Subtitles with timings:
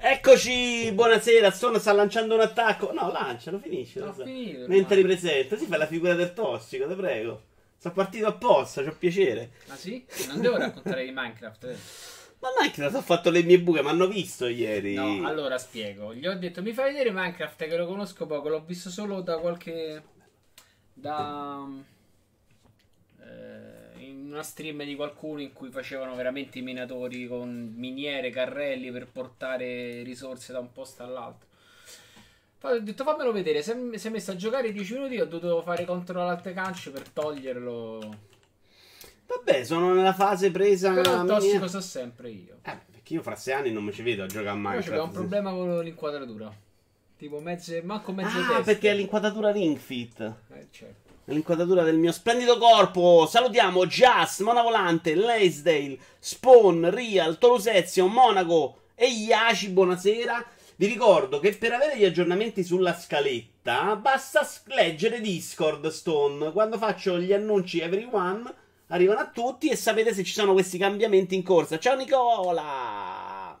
[0.00, 1.50] Eccoci, buonasera.
[1.50, 2.92] Stone sta lanciando un attacco.
[2.92, 4.00] No, lancialo, finisce.
[4.00, 4.60] Ho finito.
[4.68, 5.14] Mentre ormai.
[5.16, 7.42] ripresenta, si fa la figura del tossico, ti prego.
[7.76, 9.50] Sono partito apposta, c'ho piacere.
[9.68, 10.04] Ah sì?
[10.28, 11.64] Non devo raccontare di Minecraft.
[11.64, 11.76] eh.
[12.38, 14.94] Ma Minecraft ho fatto le mie buche, mi hanno visto ieri.
[14.94, 16.14] No, allora spiego.
[16.14, 19.38] Gli ho detto, mi fai vedere Minecraft che lo conosco poco, l'ho visto solo da
[19.38, 20.02] qualche...
[20.92, 21.66] da...
[24.28, 30.02] una stream di qualcuno in cui facevano veramente i minatori con miniere, carrelli per portare
[30.02, 31.46] risorse da un posto all'altro.
[32.62, 35.62] Ho detto fammelo vedere, si è, si è messo a giocare 10 minuti, ho dovuto
[35.62, 38.16] fare control alt cancio per toglierlo.
[39.26, 40.92] Vabbè, sono nella fase presa.
[40.92, 41.34] Però il mia.
[41.34, 42.56] tossico so sempre io.
[42.62, 44.90] Eh, perché io fra sei anni non mi ci vedo a giocare a Poi Minecraft.
[44.90, 46.52] c'è un problema con l'inquadratura.
[47.16, 48.62] Tipo mezze, manco mezze Ah, teste.
[48.64, 50.20] perché è l'inquadratura Ring Fit.
[50.52, 51.07] Eh, certo.
[51.28, 53.26] È L'inquadratura del mio splendido corpo.
[53.26, 59.68] Salutiamo Just, Mona Volante, Laysdale, Spawn, Real, Tolosezio, Monaco e Iaci.
[59.68, 60.42] Buonasera.
[60.76, 66.50] Vi ricordo che per avere gli aggiornamenti sulla scaletta basta leggere Discord Stone.
[66.50, 68.50] Quando faccio gli annunci everyone
[68.86, 71.78] arrivano a tutti e sapete se ci sono questi cambiamenti in corsa.
[71.78, 73.60] Ciao Nicola!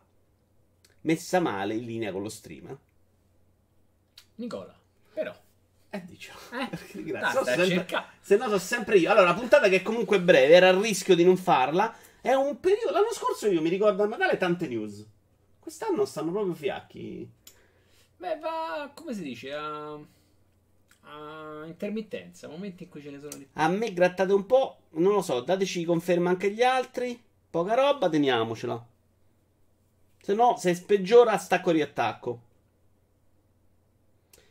[1.02, 2.78] Messa male in linea con lo stream.
[4.36, 4.74] Nicola,
[5.12, 5.34] però.
[5.90, 6.38] Eh, diciamo.
[6.52, 6.68] Eh?
[7.02, 7.56] Grazie.
[7.56, 8.04] Dai.
[8.20, 9.10] Se no, sono sempre io.
[9.10, 11.94] Allora, la puntata che è comunque breve, era a rischio di non farla.
[12.20, 12.92] È un periodo.
[12.92, 15.06] L'anno scorso io mi ricordo a Natale tante news.
[15.58, 17.30] Quest'anno stanno proprio fiacchi.
[18.16, 19.92] Beh, va, come si dice, a,
[21.02, 23.50] a intermittenza, momenti in cui ce ne sono di più.
[23.52, 24.78] A me grattate un po'.
[24.90, 27.22] Non lo so, dateci conferma anche gli altri.
[27.50, 28.86] Poca roba, teniamocela.
[30.20, 32.40] Se no, se peggiora, stacco riattacco.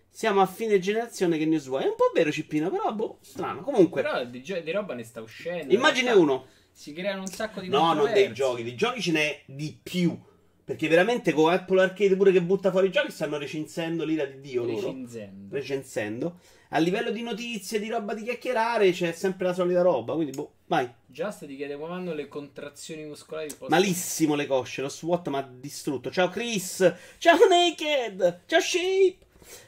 [0.10, 1.84] Siamo a fine generazione che news vuoi?
[1.84, 3.62] È un po' vero, Cippino, però, boh, strano.
[3.62, 5.74] Comunque, Però di, gio- di roba ne sta uscendo.
[5.74, 6.46] immagine in realtà uno.
[6.72, 10.18] Si creano un sacco di No, non dei giochi, di giochi ce n'è di più.
[10.64, 14.42] Perché veramente con Apple Arcade pure che butta fuori i giochi stanno recensendo l'ira di
[14.42, 14.76] Dio loro.
[14.88, 15.56] Recensendo.
[15.56, 16.40] Recensendo.
[16.72, 20.14] A livello di notizie, di roba di chiacchierare, c'è sempre la solita roba.
[20.16, 20.92] Quindi, boh, vai.
[21.06, 25.38] Just ti chiede come vanno le contrazioni muscolari post- Malissimo le cosce, lo SWAT mi
[25.38, 26.12] ha distrutto.
[26.12, 29.18] Ciao Chris, ciao Naked, ciao Shape.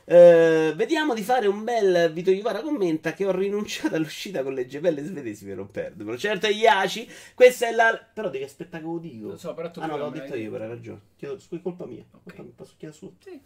[0.06, 4.66] Eh, vediamo di fare un bel Vito Ivara commenta che ho rinunciato all'uscita con le
[4.66, 6.18] gemelle svedesi per non perdermelo.
[6.18, 8.00] Certo, Iaci, questa è la.
[8.14, 9.28] Però devi aspettare che lo dico.
[9.30, 10.52] Lo so, però tu Ah no, l'ho detto io, detto.
[10.52, 11.00] per hai ragione.
[11.16, 12.04] Chiedo, scusa, colpa mia.
[12.12, 12.24] Ok.
[12.24, 13.14] Colpa mia, Posso chiedere su?
[13.24, 13.40] Sì.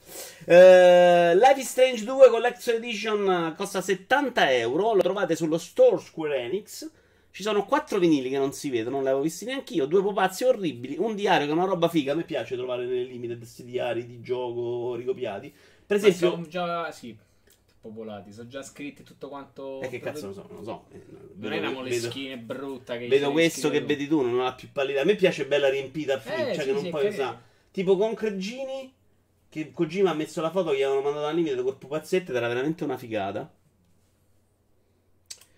[0.45, 4.93] Eh, Life is Strange 2 Collection Edition costa 70 euro.
[4.93, 6.89] Lo trovate sullo store Square Enix.
[7.31, 9.87] Ci sono quattro vinili che non si vedono, non li avevo visti neanche io.
[9.87, 10.97] Due pupazzi orribili.
[10.99, 12.11] Un diario che è una roba figa.
[12.11, 15.51] A me piace trovare nelle limite questi diari di gioco ricopiati.
[15.93, 17.15] Per Ma esempio, sono già, sì,
[17.81, 19.81] popolati, sono già scritti tutto quanto...
[19.81, 20.85] eh, che cazzo ne so, non lo so.
[20.91, 21.01] Eh,
[21.35, 23.85] Non è una vedo- moleschina brutta che Vedo questo che tu.
[23.85, 25.01] vedi tu, non ho la più pallida.
[25.01, 27.37] A me piace bella riempita, Eh, cioè sì, che non sì, puoi usare.
[27.71, 28.93] Tipo con Creggini,
[29.49, 32.37] che Kojima ha messo la foto che gli avevano mandato al limite col pupazzetto ed
[32.37, 33.51] era veramente una figata.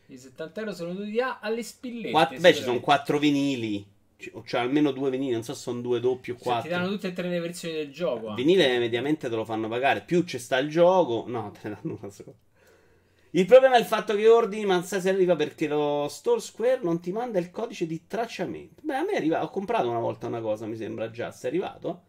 [0.07, 2.12] I 70 euro sono dovuti a- alle spillette.
[2.12, 3.85] Quatt- beh, ci sono quattro vinili.
[4.18, 6.68] C- o C'è almeno due vinili, non so se sono due doppi o Cioè, ti
[6.70, 6.96] danno quattro.
[6.96, 8.30] tutte e tre le versioni del gioco.
[8.30, 8.42] anche.
[8.42, 10.02] Vinile mediamente te lo fanno pagare.
[10.02, 11.26] Più c'è sta il gioco.
[11.28, 12.40] No, te ne danno una seconda.
[13.31, 16.40] Il problema è il fatto che ordini, ma non sai se arriva perché lo Store
[16.40, 18.81] Square non ti manda il codice di tracciamento.
[18.81, 19.46] Beh, a me è arrivato.
[19.46, 21.32] Ho comprato una volta una cosa, mi sembra già.
[21.32, 22.03] Se è arrivato?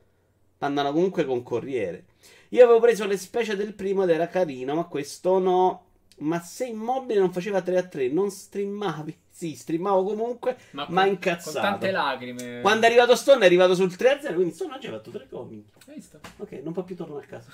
[0.59, 2.05] Mandano comunque con corriere.
[2.51, 5.85] Io avevo preso le specie del primo ed era carino, ma questo no.
[6.19, 9.19] Ma se immobile non faceva 3 a 3, non streamavi.
[9.37, 11.61] Sì, streamavo comunque, ma, con, incazzato.
[11.61, 12.61] Con tante lacrime.
[12.63, 15.11] Quando è arrivato Stone è arrivato sul 3 a 0, quindi Stone oggi ha fatto
[15.11, 15.71] 3 comici.
[15.89, 16.21] Hai visto?
[16.39, 17.51] Ok, non può più tornare a casa.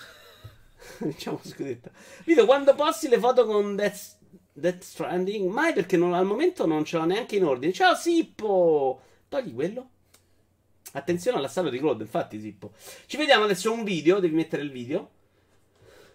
[1.02, 1.90] diciamo scudetta.
[2.24, 4.16] Vito, quando posti le foto con Death,
[4.52, 5.50] Death Stranding?
[5.50, 7.72] Mai perché non- al momento non ce l'ho neanche in ordine.
[7.72, 9.00] Ciao Sippo!
[9.28, 9.88] Togli quello.
[10.92, 12.74] Attenzione alla statua di Claude, infatti Sippo.
[13.06, 15.10] Ci vediamo adesso un video, devi mettere il video.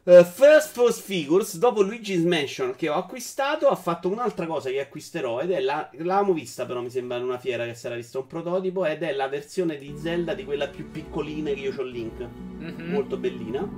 [0.07, 4.79] Uh, First Force Figures, dopo Luigi's Mansion che ho acquistato, ha fatto un'altra cosa che
[4.79, 5.90] acquisterò ed è la...
[5.97, 9.03] L'avevamo vista però mi sembra in una fiera che si era visto un prototipo ed
[9.03, 12.25] è la versione di Zelda di quella più piccolina che io ho Link
[12.57, 12.89] Mhm.
[12.89, 13.69] molto bellina.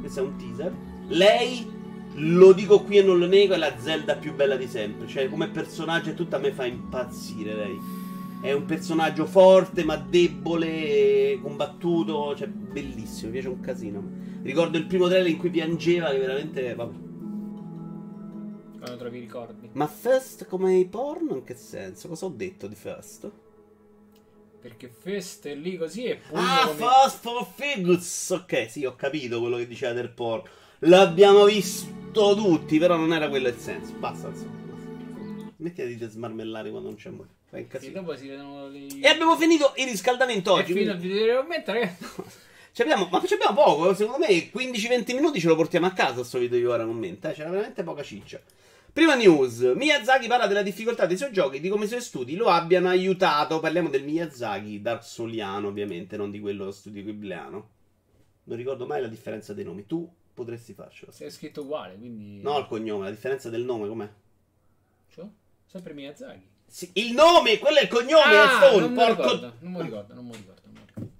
[0.00, 0.72] Questo è un teaser.
[1.08, 1.66] Lei,
[2.16, 5.08] lo dico qui e non lo nego, è la Zelda più bella di sempre.
[5.08, 7.78] Cioè, come personaggio e tutto a me fa impazzire lei.
[8.40, 14.02] È un personaggio forte ma debole, combattuto, cioè bellissimo, mi piace un casino.
[14.42, 16.74] Ricordo il primo trailer in cui piangeva che veramente...
[16.74, 17.08] Vabbè.
[18.78, 19.68] Quando trovi i ricordi.
[19.72, 21.36] Ma First come i porno?
[21.36, 22.08] In che senso?
[22.08, 23.30] Cosa ho detto di First?
[24.60, 26.78] Perché Fest è lì così e poi Ah, come...
[26.78, 28.30] Fast for Figures.
[28.30, 30.48] Ok, sì, ho capito quello che diceva del porno.
[30.80, 33.94] L'abbiamo visto tutti, però non era quello il senso.
[33.98, 34.58] Basta, insomma.
[35.56, 37.28] Smettila di smarmellare quando non c'è amore.
[37.78, 38.86] Sì, dopo si vedono le...
[39.00, 40.72] E abbiamo finito il riscaldamento È oggi.
[40.72, 42.04] finito il quindi- commento, ragazzi.
[42.72, 46.22] Ci abbiamo, ma ci abbiamo poco, secondo me 15-20 minuti ce lo portiamo a casa
[46.22, 47.34] sto video di ora commenta, eh?
[47.34, 48.40] c'era veramente poca ciccia.
[48.92, 52.46] Prima news, Miyazaki parla della difficoltà dei suoi giochi, di come i suoi studi lo
[52.46, 53.58] abbiano aiutato.
[53.58, 57.68] Parliamo del Miyazaki Dark Souliano, ovviamente, non di quello studio ghibleano.
[58.44, 59.86] Non ricordo mai la differenza dei nomi.
[59.86, 61.10] Tu potresti farcela.
[61.12, 62.40] Sei scritto uguale, quindi...
[62.40, 64.08] No, il cognome, la differenza del nome com'è?
[65.12, 65.24] Cioè?
[65.66, 66.48] Sempre Miyazaki.
[66.72, 69.22] Sì, il nome, quello è il cognome, Ah, Alfone, non mi porco...
[69.22, 70.60] ricordo, non mi ricordo, non mi ricordo.
[70.94, 71.10] non.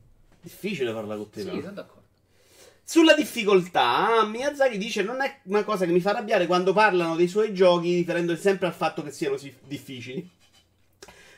[0.41, 1.61] Difficile farla con te, Sì, no?
[1.61, 1.99] sono d'accordo.
[2.85, 7.29] Sulla difficoltà, Miyazaki dice non è una cosa che mi fa arrabbiare quando parlano dei
[7.29, 10.29] suoi giochi riferendosi sempre al fatto che siano si- difficili.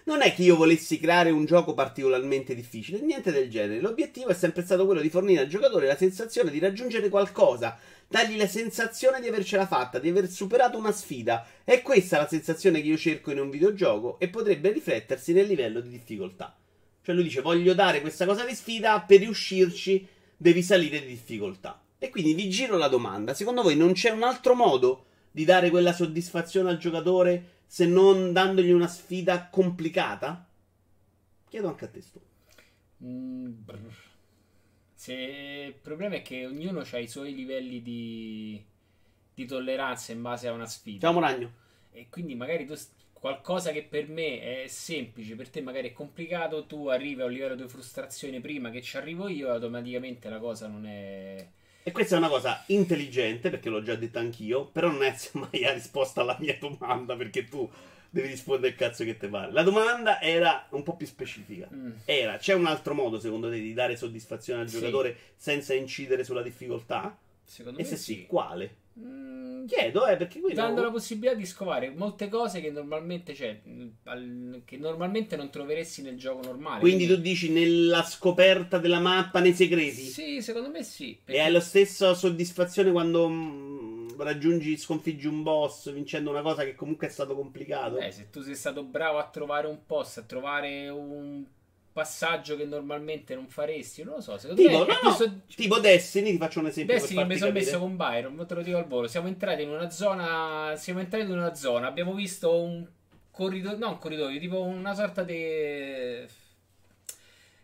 [0.05, 3.81] Non è che io volessi creare un gioco particolarmente difficile, niente del genere.
[3.81, 7.79] L'obiettivo è sempre stato quello di fornire al giocatore la sensazione di raggiungere qualcosa,
[8.13, 11.47] dargli la sensazione di avercela fatta, di aver superato una sfida.
[11.65, 15.81] È questa la sensazione che io cerco in un videogioco e potrebbe riflettersi nel livello
[15.81, 16.55] di difficoltà.
[17.03, 20.07] Cioè lui dice voglio dare questa cosa di sfida, per riuscirci
[20.37, 21.83] devi salire di difficoltà.
[21.99, 25.71] E quindi vi giro la domanda, secondo voi non c'è un altro modo di dare
[25.71, 30.47] quella soddisfazione al giocatore se non dandogli una sfida complicata?
[31.49, 32.21] Chiedo anche a te stu.
[33.05, 33.53] Mm.
[35.03, 38.65] Se il problema è che ognuno ha i suoi livelli di,
[39.35, 41.09] di tolleranza in base a una sfida.
[41.09, 41.51] Ciao Moragno.
[41.91, 42.77] E quindi magari tu
[43.13, 47.33] qualcosa che per me è semplice, per te magari è complicato, tu arrivi a un
[47.33, 51.49] livello di frustrazione prima che ci arrivo io e automaticamente la cosa non è...
[51.83, 55.63] E questa è una cosa intelligente, perché l'ho già detto anch'io, però non è mai
[55.63, 57.69] la risposta alla mia domanda, perché tu
[58.13, 59.51] devi rispondere il cazzo che te pare.
[59.53, 61.67] La domanda era un po' più specifica.
[61.73, 61.91] Mm.
[62.05, 64.79] Era, c'è un altro modo secondo te di dare soddisfazione al Sì.
[64.79, 67.17] giocatore senza incidere sulla difficoltà?
[67.43, 68.15] Secondo E me se sì.
[68.15, 68.77] sì, quale?
[69.01, 73.33] Mm, Chiedo, eh, perché qui dando no- la possibilità di scovare molte cose che normalmente,
[73.35, 76.81] cioè, mh, al- che normalmente non troveresti nel gioco normale.
[76.81, 80.03] Quindi tu dici nella scoperta della mappa, nei segreti?
[80.03, 81.13] Sì, secondo me sì.
[81.13, 86.65] E perché- hai la stessa soddisfazione quando mm, raggiungi, sconfiggi un boss vincendo una cosa
[86.65, 87.97] che comunque è stato complicato?
[87.97, 91.45] Beh, se tu sei stato bravo a trovare un post, a trovare un
[91.93, 94.39] passaggio che normalmente non faresti, non lo so.
[94.39, 97.79] Secondo tipo, me no, so- tipo Destiny, ti faccio un esempio Destiny mi sono messo
[97.79, 99.07] con Byron, te lo dico al volo.
[99.07, 100.75] Siamo entrati in una zona.
[100.77, 101.87] Siamo entrati in una zona.
[101.87, 102.87] Abbiamo visto un
[103.31, 103.77] corridoio.
[103.77, 106.25] No, un corridoio, tipo una sorta di.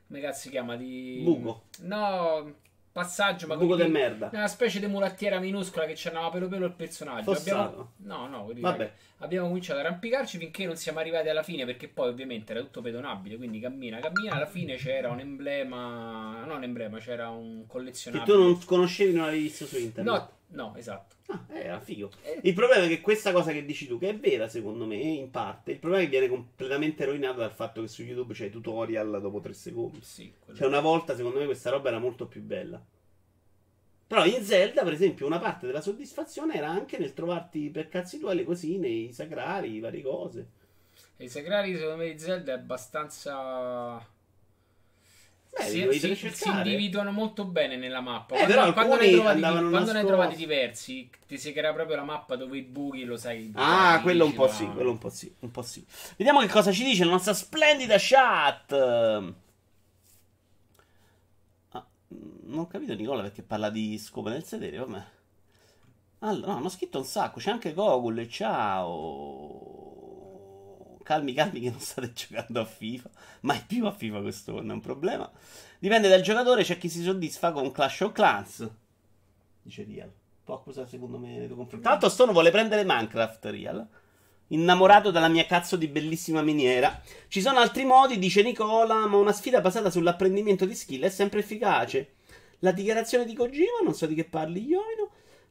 [0.07, 0.77] Come cazzo si chiama?
[0.77, 1.21] Di.
[1.23, 1.65] Buco.
[1.81, 2.55] No,
[3.03, 4.31] passaggio, ma Buco di- merda.
[4.33, 7.31] Una specie di mulattiera minuscola che ci andava pelo pelo il personaggio.
[7.33, 7.93] Abbiamo...
[7.99, 8.93] No, no, Vabbè.
[9.19, 12.81] abbiamo cominciato ad arrampicarci finché non siamo arrivati alla fine, perché poi ovviamente era tutto
[12.81, 17.67] pedonabile, quindi cammina, cammina, alla fine c'era un emblema, non un emblema, c'era un Che
[17.69, 18.25] collezionabile.
[18.37, 20.13] tu non conoscevi, non avevi visto su internet.
[20.15, 21.17] No, no, esatto.
[21.27, 22.11] Ah, eh, era figo.
[22.23, 24.97] Eh, Il problema è che questa cosa che dici tu, che è vera secondo me,
[24.97, 28.47] in parte, il problema è che viene completamente rovinato dal fatto che su YouTube c'è
[28.47, 30.01] i tutorial dopo tre secondi.
[30.03, 32.83] sì, Cioè, una volta, secondo me, questa roba era molto più bella.
[34.07, 38.19] Però in Zelda, per esempio, una parte della soddisfazione era anche nel trovarti per cazzi
[38.19, 40.49] tuoi le cosine, i sacrari, varie cose.
[41.19, 44.17] I Sagrari, secondo me, di Zelda è abbastanza...
[45.59, 48.37] Beh, si, si- si individuano molto bene nella mappa.
[48.37, 52.05] Eh, però quando, quando ne alcuni trovati, quando ne trovati diversi, ti crea proprio la
[52.05, 53.51] mappa dove i buchi lo sai.
[53.55, 55.85] Ah, quello un sì, quello un po' sì, un po' sì.
[56.17, 58.73] Vediamo che cosa ci dice la nostra splendida chat.
[61.73, 65.05] Ah, mm, non ho capito Nicola perché parla di scope nel sedere, vabbè.
[66.21, 69.78] Allora, no, hanno scritto un sacco, c'è anche Gogol, ciao.
[71.09, 73.09] Calmi, calmi che non state giocando a FIFA.
[73.41, 75.33] Mai più a FIFA questo non è un problema.
[75.79, 78.71] Dipende dal giocatore, c'è chi si soddisfa con Clash of Clans.
[79.63, 80.13] Dice Real.
[80.45, 81.81] Po' cosa secondo me nei tuoi confronti.
[81.81, 83.89] Tra l'altro Stone vuole prendere Minecraft, Real.
[84.49, 87.01] Innamorato della mia cazzo di bellissima miniera.
[87.29, 91.39] Ci sono altri modi, dice Nicola, ma una sfida basata sull'apprendimento di skill è sempre
[91.41, 92.17] efficace.
[92.59, 94.98] La dichiarazione di Kojima, non so di che parli, Iovino.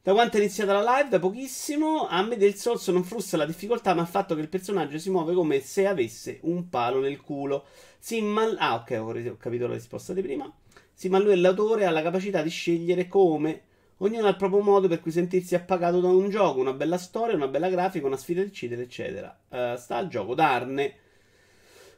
[0.02, 3.44] Da quanto è iniziata la live, da pochissimo, a me del Souls non frustra la
[3.44, 7.20] difficoltà, ma il fatto che il personaggio si muove come se avesse un palo nel
[7.20, 7.66] culo.
[7.98, 8.44] Sì, ma...
[8.56, 10.50] Ah, ok, ho, capito la risposta di prima.
[10.94, 13.62] Sì, ma lui è l'autore, ha la capacità di scegliere come.
[13.98, 17.34] Ognuno ha il proprio modo per cui sentirsi appagato da un gioco, una bella storia,
[17.34, 19.40] una bella grafica, una sfida eccetera, eccetera.
[19.50, 20.94] Eh, sta al gioco darne.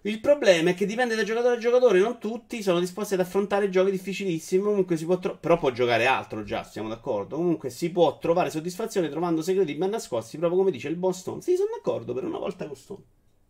[0.02, 3.69] Il problema è che dipende da giocatore a giocatore, non tutti sono disposti ad affrontare
[3.69, 4.62] giochi difficilissimi.
[4.62, 7.37] Comunque si può tro- però può giocare altro già, siamo d'accordo.
[7.37, 11.42] Comunque si può trovare soddisfazione trovando segreti ben nascosti, proprio come dice il buon Stone.
[11.42, 13.02] Sì, sono d'accordo per una volta con Stone.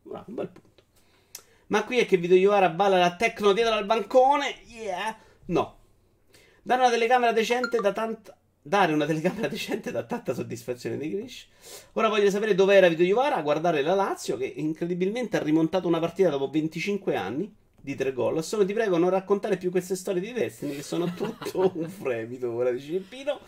[0.02, 0.82] Bravo, un bel punto.
[1.68, 4.56] Ma qui è che Vito Iovara balla la tecno dietro al bancone?
[4.66, 5.16] Yeah!
[5.46, 5.76] No.
[6.62, 8.36] Dare una telecamera decente da tanta.
[8.62, 11.46] Dare una telecamera decente da tanta soddisfazione di Grish.
[11.92, 15.88] Ora voglio sapere dove era Vito Iovara a guardare la Lazio, che incredibilmente ha rimontato
[15.88, 17.54] una partita dopo 25 anni.
[17.80, 18.44] di tre gol.
[18.44, 22.52] Solo ti prego non raccontare più queste storie di Destiny che sono tutto un fremito,
[22.52, 23.40] ora dice Pino.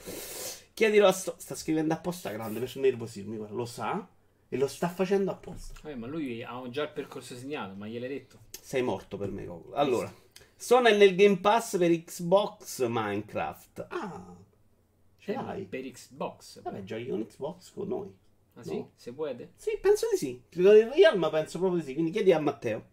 [0.73, 1.35] Chiedilo a sto...
[1.37, 4.09] Sta scrivendo apposta grande per nervosirmi, guarda, lo sa
[4.49, 5.89] e lo sta facendo apposta.
[5.89, 8.39] Eh, ma lui ha già il percorso segnato, ma gliel'hai detto.
[8.61, 9.73] Sei morto per me, Goku.
[9.73, 10.13] Allora,
[10.57, 13.87] sono nel Game Pass per Xbox Minecraft.
[13.89, 14.35] Ah,
[15.23, 15.65] ce Eh, l'hai?
[15.65, 16.61] Per Xbox.
[16.63, 18.13] Vabbè, giochi con Xbox con noi.
[18.55, 18.77] Ah sì?
[18.77, 18.91] no.
[18.97, 19.29] Se può?
[19.55, 20.43] Sì, penso di sì.
[20.49, 21.93] Credo di Real, ma penso proprio di sì.
[21.95, 22.91] Quindi chiedi a Matteo.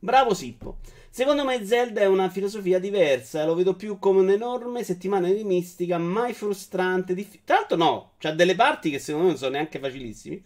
[0.00, 0.78] Bravo Sippo.
[1.10, 3.44] Secondo me Zelda è una filosofia diversa.
[3.46, 7.14] Lo vedo più come un'enorme settimana di mistica, mai frustrante.
[7.14, 10.42] Diffi- Tra l'altro, no, c'ha delle parti che secondo me non sono neanche facilissimi.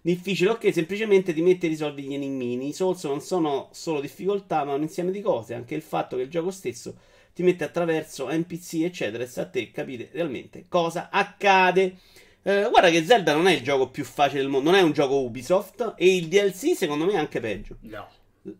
[0.00, 2.68] Difficile, ok, semplicemente ti metti e risolvi gli enigmini.
[2.68, 5.54] I Souls non sono solo difficoltà, ma un insieme di cose.
[5.54, 6.94] Anche il fatto che il gioco stesso
[7.34, 11.98] ti mette attraverso NPC, eccetera, e sta a te capire realmente cosa accade.
[12.42, 14.92] Eh, guarda che Zelda non è il gioco più facile del mondo, non è un
[14.92, 17.76] gioco Ubisoft e il DLC secondo me è anche peggio.
[17.80, 18.08] No.
[18.42, 18.56] Il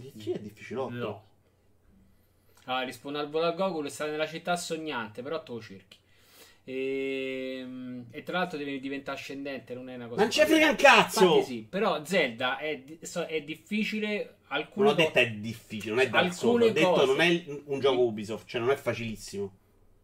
[0.00, 0.94] DLC è difficilotto.
[0.94, 1.26] No.
[2.64, 5.96] Ah, rispondo al volo a Goku, state nella città sognante, però tu lo cerchi.
[6.70, 7.66] E,
[8.10, 10.20] e tra l'altro deve diventare ascendente, non è una cosa.
[10.20, 11.42] Non ce frega un cazzo!
[11.42, 12.82] Sì, però Zelda è,
[13.26, 14.34] è difficile.
[14.48, 17.20] Alcune Non ho detto è difficile, non è Dark Alcune Souls, ho detto cose- non
[17.20, 19.56] è un gioco Ubisoft, cioè non è facilissimo.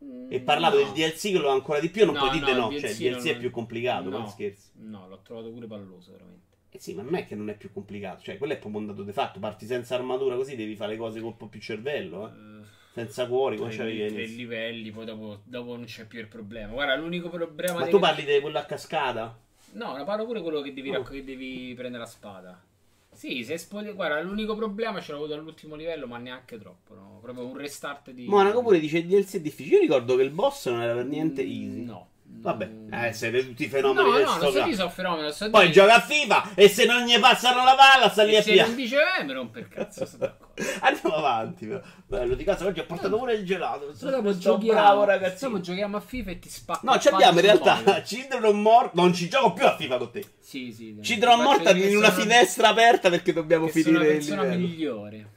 [0.04, 0.84] Mm, E parlavo no.
[0.84, 2.80] del DLC che lo ha ancora di più, non No, puoi dire no, no, il
[2.80, 4.18] cioè il DLC non- è più complicato, no.
[4.18, 4.70] non scherzi.
[4.80, 6.42] No, l'ho trovato pure palloso, veramente.
[6.70, 8.86] Eh sì, ma non è che non è più complicato, cioè quello è proprio un
[8.88, 11.60] dato di fatto, parti senza armatura così devi fare le cose con un po' più
[11.60, 12.30] cervello, eh.
[12.30, 12.62] Eh,
[12.94, 16.72] senza cuori, come tre, c'avevi tre livelli, poi dopo, dopo non c'è più il problema.
[16.72, 17.80] Guarda, l'unico problema.
[17.80, 19.36] Ma tu parli di quello a cascata?
[19.72, 21.02] No, parlo pure quello che devi, Oh.
[21.02, 22.62] che devi prendere la spada.
[23.10, 23.92] Sì, se espone...
[23.94, 26.94] Guarda, l'unico problema ce l'ho avuto all'ultimo livello, ma neanche troppo.
[26.94, 27.18] No?
[27.20, 28.26] Proprio un restart di.
[28.26, 29.74] Monaco pure dice DLC è difficile.
[29.76, 31.82] Io ricordo che il boss non era per niente easy.
[31.84, 32.10] No.
[32.36, 32.92] Vabbè, Mm.
[32.92, 35.30] eh, siete tutti No, fenomeni no, del non sto so sono fenomeno.
[35.30, 38.36] So Poi di- gioca a FIFA e se non gli passano la palla sta lì
[38.36, 38.68] a se piano.
[38.68, 40.04] non dice eh, mi rompe il cazzo.
[40.04, 40.36] sono.
[40.80, 41.80] Andiamo avanti, però.
[42.06, 43.86] Bello, di casa oggi ho portato pure il gelato.
[43.86, 43.94] Dopo
[44.32, 45.44] Sto giochiamo, bravo, ragazzi.
[45.44, 46.80] dopo giochiamo a FIFA e ti spacco.
[46.84, 47.80] No, ci abbiamo in realtà.
[48.44, 48.90] Of Morta.
[49.00, 50.24] Non ci gioco più a FIFA con te.
[50.38, 50.94] Sì, sì.
[51.00, 54.58] Faccio Morta in una sono- finestra aperta perché dobbiamo che sono finire una il livello.
[54.68, 55.28] migliore.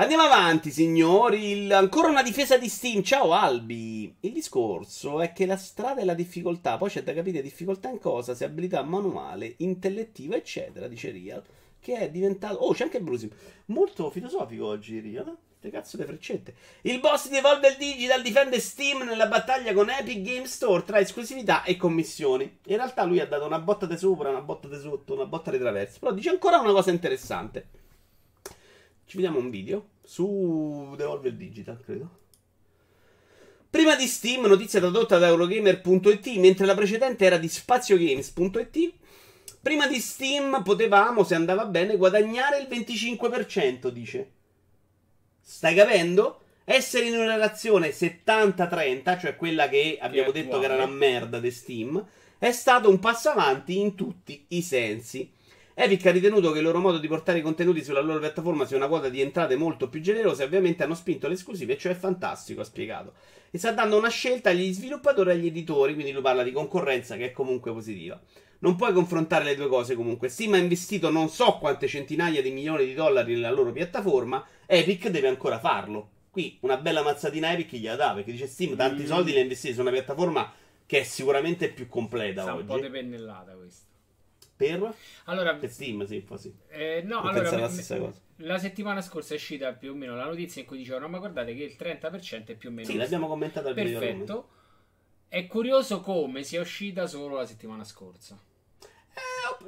[0.00, 1.50] Andiamo avanti, signori.
[1.50, 3.02] Il- Ancora una difesa di Steam.
[3.02, 4.14] Ciao Albi.
[4.20, 6.76] Il discorso è che la strada è la difficoltà.
[6.76, 10.86] Poi c'è da capire difficoltà in cosa, se abilità manuale, intellettiva, eccetera.
[10.86, 11.42] Dice Real.
[11.80, 12.58] Che è diventato.
[12.58, 13.28] Oh, c'è anche Brusi.
[13.66, 15.36] Molto filosofico oggi, Real.
[15.56, 16.54] Ste cazzo le freccette.
[16.82, 21.64] Il boss di Evolve Digital difende Steam nella battaglia con Epic Game Store tra esclusività
[21.64, 22.44] e commissioni.
[22.66, 25.50] In realtà lui ha dato una botta di sopra, una botta di sotto, una botta
[25.50, 25.98] di traverso.
[25.98, 27.77] Però dice ancora una cosa interessante.
[29.08, 32.18] Ci vediamo un video su Devolver Digital, credo.
[33.70, 38.92] Prima di Steam, notizia tradotta da Eurogamer.it, mentre la precedente era di SpazioGames.it.
[39.62, 44.30] Prima di Steam potevamo, se andava bene, guadagnare il 25%, dice.
[45.40, 46.42] Stai capendo?
[46.64, 51.40] Essere in una relazione 70-30, cioè quella che abbiamo è detto che era una merda
[51.40, 55.32] di Steam, è stato un passo avanti in tutti i sensi.
[55.80, 58.76] Epic ha ritenuto che il loro modo di portare i contenuti sulla loro piattaforma sia
[58.76, 61.94] una quota di entrate molto più generosa e ovviamente hanno spinto le esclusive, cioè è
[61.94, 63.12] fantastico, ha spiegato.
[63.52, 67.16] E sta dando una scelta agli sviluppatori e agli editori, quindi lui parla di concorrenza
[67.16, 68.20] che è comunque positiva.
[68.58, 70.28] Non puoi confrontare le due cose comunque.
[70.28, 75.08] Steam ha investito non so quante centinaia di milioni di dollari nella loro piattaforma, Epic
[75.10, 76.08] deve ancora farlo.
[76.30, 79.06] Qui una bella mazzatina Epic gliela dà, perché dice Steam tanti Mm.
[79.06, 80.52] soldi li ha investiti su una piattaforma
[80.84, 82.82] che è sicuramente più completa Sta un po' oggi.
[82.82, 83.86] di pennellata questo.
[84.58, 84.94] Per?
[85.26, 86.52] Allora, Per Steam, sì, sì.
[86.68, 90.60] eh, no, allora la me- la settimana scorsa è uscita più o meno la notizia
[90.60, 92.88] in cui dicevano: Ma guardate che il 30% è più o meno.
[92.88, 94.00] Sì, l'abbiamo commentato al video.
[94.00, 94.48] Perfetto.
[95.28, 98.36] È curioso come sia uscita solo la settimana scorsa.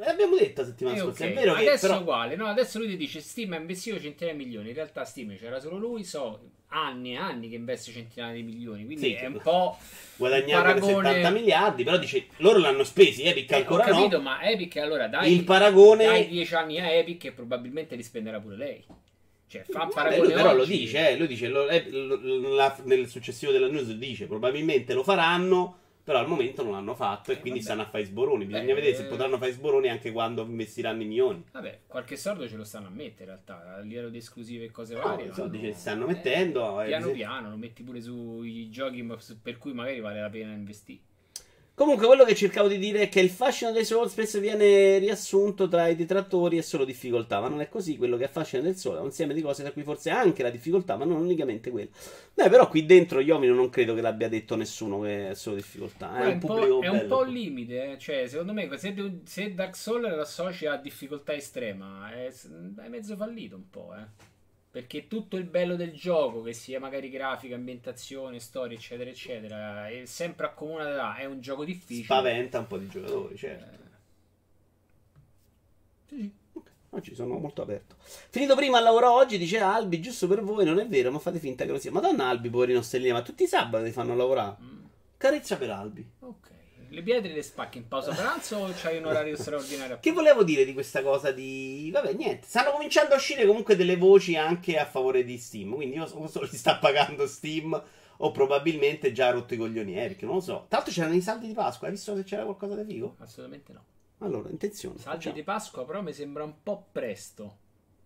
[0.00, 1.24] Eh, abbiamo detto la settimana Eh, scorsa.
[1.24, 1.30] ok.
[1.30, 1.98] È vero che adesso però...
[1.98, 2.46] è uguale, no?
[2.46, 4.68] Adesso lui ti dice Steam ha investito centinaia di milioni.
[4.68, 6.40] In realtà Steam c'era solo lui, so
[6.72, 8.84] anni e anni che investe centinaia di milioni.
[8.84, 9.12] Quindi Sì.
[9.14, 9.76] è un po'.
[10.16, 14.22] guadagnato paragone- 70 miliardi, però dice loro l'hanno spesi, Epic Eh, ho capito, no.
[14.22, 18.38] ma Epic allora dai, Il paragone- dai 10 anni a Epic e probabilmente li spenderà
[18.38, 18.84] pure lei.
[19.48, 20.78] Cioè, fa un Vabbè, paragone lui però lo oggi.
[20.78, 25.02] dice, eh, lui dice lo- eh, lo- la- nel successivo della news dice probabilmente lo
[25.02, 25.78] faranno,
[26.10, 27.70] però al momento non l'hanno fatto e Eh, quindi vabbè.
[27.70, 28.44] stanno a fare sboroni.
[28.44, 29.06] Bisogna Beh, vedere se eh.
[29.06, 31.44] potranno fare sboroni anche quando investiranno i milioni.
[31.52, 34.70] Vabbè, qualche soldo ce lo stanno a mettere in realtà, a livello di esclusive e
[34.72, 35.26] cose No, varie.
[35.26, 37.12] i soldi ce li stanno eh, mettendo, eh, piano sì.
[37.12, 39.06] piano, lo metti pure sui giochi
[39.40, 40.98] per cui magari vale la pena investire.
[41.80, 45.66] Comunque, quello che cercavo di dire è che il fascino dei Souls spesso viene riassunto
[45.66, 47.96] tra i detrattori e solo difficoltà, ma non è così.
[47.96, 50.50] Quello che affascina del Sole è un insieme di cose tra cui forse anche la
[50.50, 51.88] difficoltà, ma non unicamente quello.
[52.34, 56.18] Beh, però qui dentro Iomino non credo che l'abbia detto nessuno che è solo difficoltà.
[56.18, 57.98] È, È un, po', è un po' il limite, eh.
[57.98, 58.94] cioè secondo me se,
[59.24, 64.04] se Dark Souls lo associ a difficoltà estrema è, è mezzo fallito un po', eh.
[64.70, 70.04] Perché tutto il bello del gioco, che sia magari grafica, ambientazione, storia, eccetera, eccetera, è
[70.06, 72.04] sempre accomunato da è un gioco difficile.
[72.04, 73.78] Spaventa un po' di giocatori, certo.
[76.06, 76.32] Sì, sì.
[76.92, 77.94] Oggi sono molto aperto.
[78.00, 81.38] Finito prima al lavoro oggi, dice Albi, giusto per voi, non è vero, ma fate
[81.38, 81.92] finta che lo sia.
[81.92, 84.56] Madonna Albi, poverino stellina, ma tutti i sabati ti fanno lavorare.
[84.60, 84.84] Mm,
[85.16, 86.08] Carezza per Albi.
[86.20, 86.48] ok.
[86.92, 89.98] Le pietre le spacchi in pausa pranzo o c'hai un orario straordinario?
[90.00, 91.88] Che volevo dire di questa cosa di...
[91.92, 92.48] Vabbè, niente.
[92.48, 95.74] Stanno cominciando a uscire comunque delle voci anche a favore di Steam.
[95.74, 97.80] Quindi io non so li sta pagando Steam
[98.22, 100.64] o probabilmente già ha rotto i coglioni Epic, non lo so.
[100.68, 103.14] Tra l'altro c'erano i saldi di Pasqua, hai visto se c'era qualcosa di figo?
[103.18, 103.84] Assolutamente no.
[104.18, 104.98] Allora, intenzione.
[104.98, 105.34] Saldi facciamo.
[105.36, 107.58] di Pasqua però mi sembra un po' presto.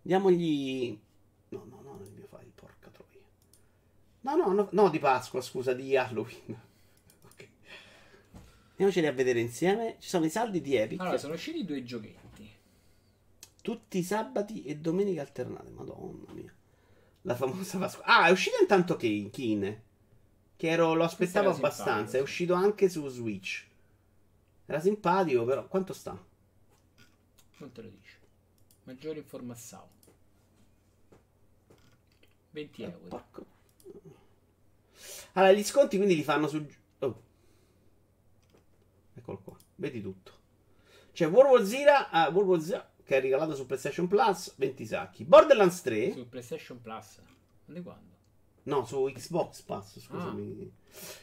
[0.02, 1.00] Diamogli...
[1.48, 3.24] No, no, no, nel mio file, porca troia.
[4.20, 6.72] No, no, no, no, di Pasqua, scusa, di Halloween.
[8.74, 9.96] Andiamoceli a vedere insieme.
[10.00, 11.00] Ci sono i saldi di Epic.
[11.00, 12.50] Allora, sono usciti due giochetti.
[13.62, 15.70] Tutti i sabati e domeniche alternate.
[15.70, 16.52] Madonna mia.
[17.22, 18.04] La famosa Pasqua.
[18.04, 19.82] Ah, è uscito intanto Kane, Kine.
[20.56, 22.18] Che ero, lo aspettavo abbastanza.
[22.18, 23.64] È uscito anche su Switch.
[24.66, 25.66] Era simpatico, però.
[25.68, 26.10] Quanto sta?
[27.58, 28.16] Non te lo dice.
[28.84, 29.92] Maggiore informazione.
[32.50, 33.06] 20 Eh, euro.
[33.08, 33.46] porco.
[35.34, 36.64] Allora, gli sconti quindi li fanno su.
[39.14, 39.56] Eccolo qua.
[39.76, 40.32] Vedi tutto.
[41.12, 44.86] C'è World War Zero, ah, World War Zero che è regalato su PlayStation Plus, 20
[44.86, 45.24] sacchi.
[45.24, 46.12] Borderlands 3.
[46.12, 47.20] Su PlayStation Plus.
[47.66, 48.12] Di quando?
[48.64, 50.00] No, su Xbox Pass, Ah.
[50.00, 50.72] scusami.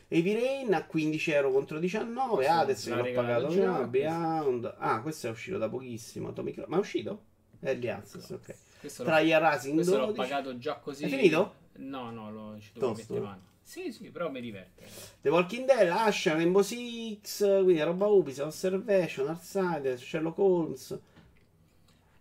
[0.07, 2.35] Heavy Rain a 15 euro contro 19.
[2.35, 3.83] Questo Hades che l'ha l'ho pagato già.
[3.87, 4.75] Beyond.
[4.77, 6.27] Ah, questo è uscito da pochissimo.
[6.29, 6.65] Atomic.
[6.67, 7.23] Ma è uscito?
[7.61, 8.55] Early Access, ok.
[8.79, 10.15] Questo l'ho, Racing questo l'ho 12.
[10.29, 11.03] pagato già così.
[11.05, 11.55] È finito?
[11.77, 13.13] No, no, ci devo Tosto.
[13.13, 13.41] mettere mano.
[13.63, 14.85] Sì, sì, però mi diverte.
[15.21, 20.99] The Walking Dead, Asha, Rainbow Six, quindi roba Ubisoft, Observation, Arsider, Sherlock Holmes,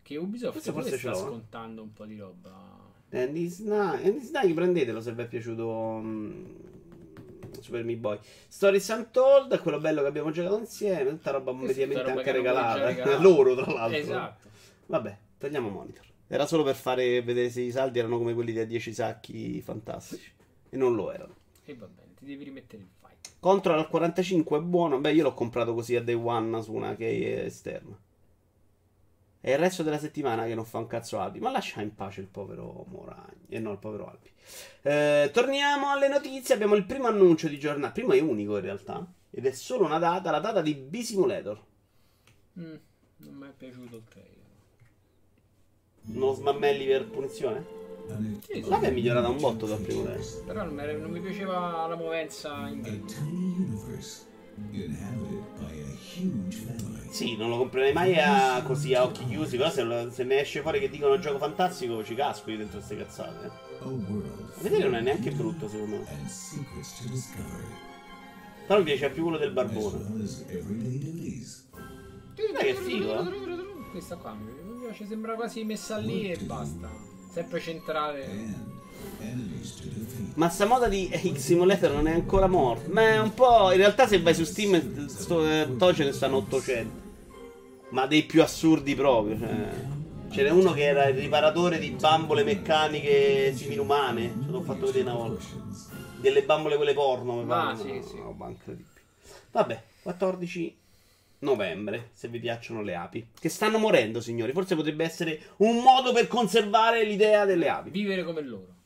[0.02, 2.78] Che Ubisoft Questo forse sta scontando un po' di roba.
[3.10, 4.04] Andy Snag.
[4.04, 6.44] Andy prendetelo se vi è piaciuto mm,
[7.60, 8.18] Super Meat Boy.
[8.46, 13.18] Stories Untold, quello bello che abbiamo giocato insieme, tutta roba mediamente roba anche regalata.
[13.18, 13.98] Loro, tra l'altro.
[13.98, 14.48] Esatto.
[14.86, 16.04] Vabbè, togliamo monitor.
[16.28, 20.32] Era solo per fare vedere se i saldi erano come quelli da 10 sacchi fantastici.
[20.70, 21.34] E non lo erano.
[21.64, 23.32] E va bene, ti devi rimettere il fight.
[23.40, 24.98] Control al 45 è buono.
[24.98, 27.98] Beh, io l'ho comprato così a day one su una key esterna.
[29.42, 31.40] È il resto della settimana che non fa un cazzo Albi.
[31.40, 33.46] Ma lascia in pace il povero Moragni.
[33.48, 34.30] E no, il povero Albi.
[34.82, 36.54] Eh, torniamo alle notizie.
[36.54, 37.92] Abbiamo il primo annuncio di giornata.
[37.92, 39.06] Primo è unico in realtà.
[39.30, 41.64] Ed è solo una data, la data di B-Simulator.
[42.58, 42.74] Mm,
[43.16, 44.39] non mi è piaciuto il trailer.
[46.02, 47.64] Non smammelli per punizione?
[48.46, 50.22] Sì, sì, L'AV è migliorata un botto dal primo tempo.
[50.44, 53.04] però non mi, non mi piaceva la movenza in game.
[57.10, 59.56] Sì, non lo comprerei mai a- così a occhi chiusi.
[59.56, 62.78] Però se, lo- se ne esce fuori che dicono gioco fantastico, ci casco io dentro
[62.78, 63.46] queste cazzate.
[63.46, 63.50] eh.
[64.58, 66.04] A vedere non è neanche brutto, secondo me.
[68.66, 69.98] Però mi piace più quello del barbone.
[72.34, 73.90] Dai, che figo, eh.
[73.90, 74.59] Questa qua mi
[74.90, 76.88] mi piace, sembra quasi messa lì e basta.
[77.32, 78.68] Sempre centrale.
[80.34, 82.88] Ma sta moda di X Simulator non è ancora morta.
[82.92, 83.70] Ma è un po'.
[83.72, 87.08] In realtà, se vai su Steam, sto, eh, to ce ne stanno 800.
[87.90, 89.38] Ma dei più assurdi proprio.
[89.38, 89.68] Cioè.
[90.30, 94.32] Ce n'è uno che era il riparatore di bambole meccaniche similumane.
[94.44, 95.44] Ce l'ho fatto vedere una volta.
[96.20, 97.34] Delle bambole quelle porno.
[97.36, 97.76] mi Ah, pare.
[97.78, 98.16] sì, No, sì.
[98.48, 98.88] incredibile.
[99.52, 100.78] Vabbè, 14
[101.40, 103.28] novembre, se vi piacciono le api.
[103.38, 104.52] Che stanno morendo, signori.
[104.52, 107.90] Forse potrebbe essere un modo per conservare l'idea delle api.
[107.90, 108.78] Vivere come loro.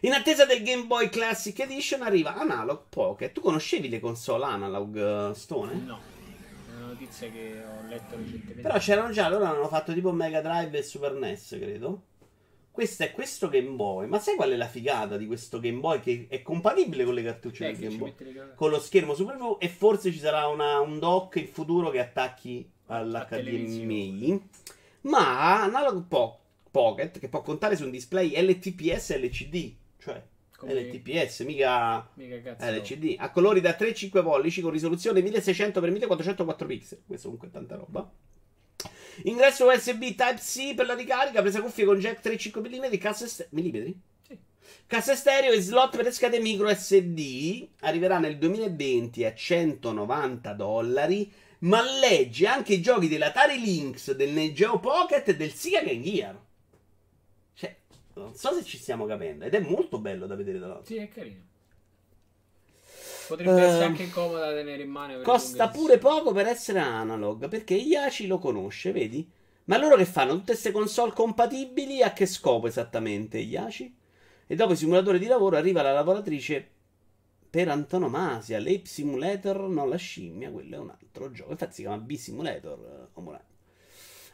[0.00, 3.32] In attesa del Game Boy Classic Edition arriva Analog Pocket.
[3.32, 5.72] Tu conoscevi le console Analog eh, Stone?
[5.74, 5.98] No.
[6.70, 8.60] È una notizia che ho letto recentemente.
[8.60, 12.02] Però c'erano già, loro hanno fatto tipo Mega Drive e Super NES, credo.
[12.74, 14.08] Questo è questo Game Boy.
[14.08, 17.22] Ma sai qual è la figata di questo Game Boy che è compatibile con le
[17.22, 18.08] cartucce Eh, del Game Boy?
[18.56, 22.00] Con lo schermo Super V e forse ci sarà una- un dock in futuro che
[22.00, 24.42] attacchi all'HDMI.
[25.02, 30.20] Ma Analog Po- Pocket, che può contare su un display LTPS LCD, cioè
[30.56, 32.56] Come- LTPS, mica Mica.
[32.58, 37.02] LCD, a colori da 3-5 pollici con risoluzione 1600x1404 pixel.
[37.06, 38.10] Questo comunque è tanta roba.
[39.22, 43.98] Ingresso USB Type-C per la ricarica, presa cuffie con jack 3,5 mm, cassa est- millimetri?
[44.26, 44.36] Sì.
[44.86, 51.32] Casse stereo e slot per le schede micro SD arriverà nel 2020 a 190 dollari.
[51.60, 56.02] Ma legge anche i giochi dell'Atari Lynx, del Neo Geo Pocket e del Sega Game
[56.02, 56.38] Gear.
[57.54, 57.76] Cioè,
[58.14, 59.46] non so se ci stiamo capendo.
[59.46, 60.84] Ed è molto bello da vedere dall'altro.
[60.84, 61.52] Sì, è carino.
[63.26, 65.20] Potrebbe essere Ehm, anche comodo da tenere in mano.
[65.22, 69.28] Costa pure poco per essere analog, perché Iaci lo conosce, vedi?
[69.64, 70.32] Ma loro che fanno?
[70.32, 73.94] Tutte queste console compatibili a che scopo esattamente Iaci?
[74.46, 76.68] E dopo i simulatori di lavoro arriva la lavoratrice
[77.48, 81.52] per antonomasia, l'Ape Simulator, no la scimmia, quello è un altro gioco.
[81.52, 83.52] Infatti si chiama B-Simulator, eh, Omorano.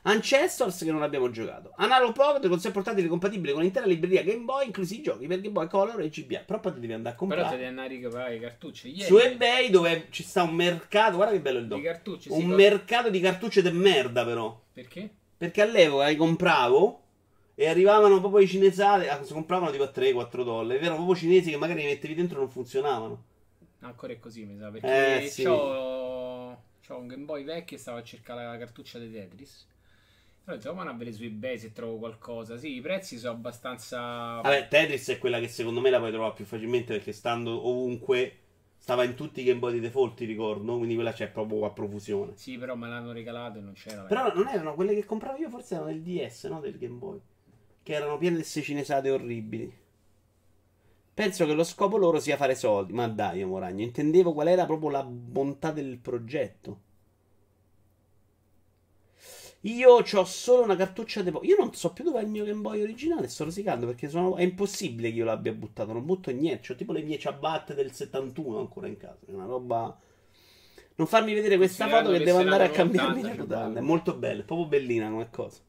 [0.03, 1.73] Ancestors che non abbiamo giocato.
[1.77, 5.53] Analog Pocket console portatile compatibile con l'intera libreria Game Boy, inclusi i giochi per Game
[5.53, 6.41] Boy Color e GBA.
[6.41, 7.51] Però poi ti devi andare a Però comprare.
[7.51, 8.89] te devi andare a ricavare i cartucci.
[8.89, 12.49] Ieri, Su eBay dove ci sta un mercato, guarda che bello il cartucci, sì, Un
[12.49, 14.59] co- mercato di cartucce de merda però.
[14.73, 15.11] Perché?
[15.37, 17.03] Perché all'epoca li compravo
[17.55, 20.79] e arrivavano proprio i cinesati, ah, si compravano tipo a 3-4 dollari.
[20.79, 23.25] Erano proprio cinesi che magari li mettevi dentro e non funzionavano.
[23.81, 24.71] Ancora è così, mi sa.
[24.71, 25.45] Perché Eh, sì.
[25.45, 29.67] c'ho, c'ho un Game Boy vecchio e stavo a cercare la cartuccia di Tetris.
[30.59, 32.57] Però ma a vedere su eBay se trovo qualcosa.
[32.57, 34.41] Sì, i prezzi sono abbastanza...
[34.41, 38.35] Vabbè, Tetris è quella che secondo me la puoi trovare più facilmente perché stando ovunque
[38.77, 41.71] stava in tutti i Game Boy di default, ti ricordo, quindi quella c'è proprio a
[41.71, 42.33] profusione.
[42.35, 44.03] Sì, però me l'hanno regalato e non c'era.
[44.03, 46.61] Però non erano quelle che compravo io, forse erano del DS, no?
[46.61, 47.21] Del Game Boy.
[47.83, 49.73] Che erano piene di cinesate orribili.
[51.13, 52.93] Penso che lo scopo loro sia fare soldi.
[52.95, 56.81] Ma dai, Moragno, intendevo qual era proprio la bontà del progetto.
[59.65, 61.31] Io ho solo una cartuccia di...
[61.43, 64.37] Io non so più dove è il mio Game Boy originale, sto rosicando perché sono...
[64.37, 66.73] è impossibile che io l'abbia buttato, non butto niente.
[66.73, 69.19] Ho tipo le mie ciabatte del 71 ancora in casa.
[69.27, 69.99] È una roba...
[70.95, 73.79] Non farmi vedere questa foto che devo andare a cambiarmi 80, le mutande.
[73.79, 75.61] È molto bella, è proprio bellina come cosa.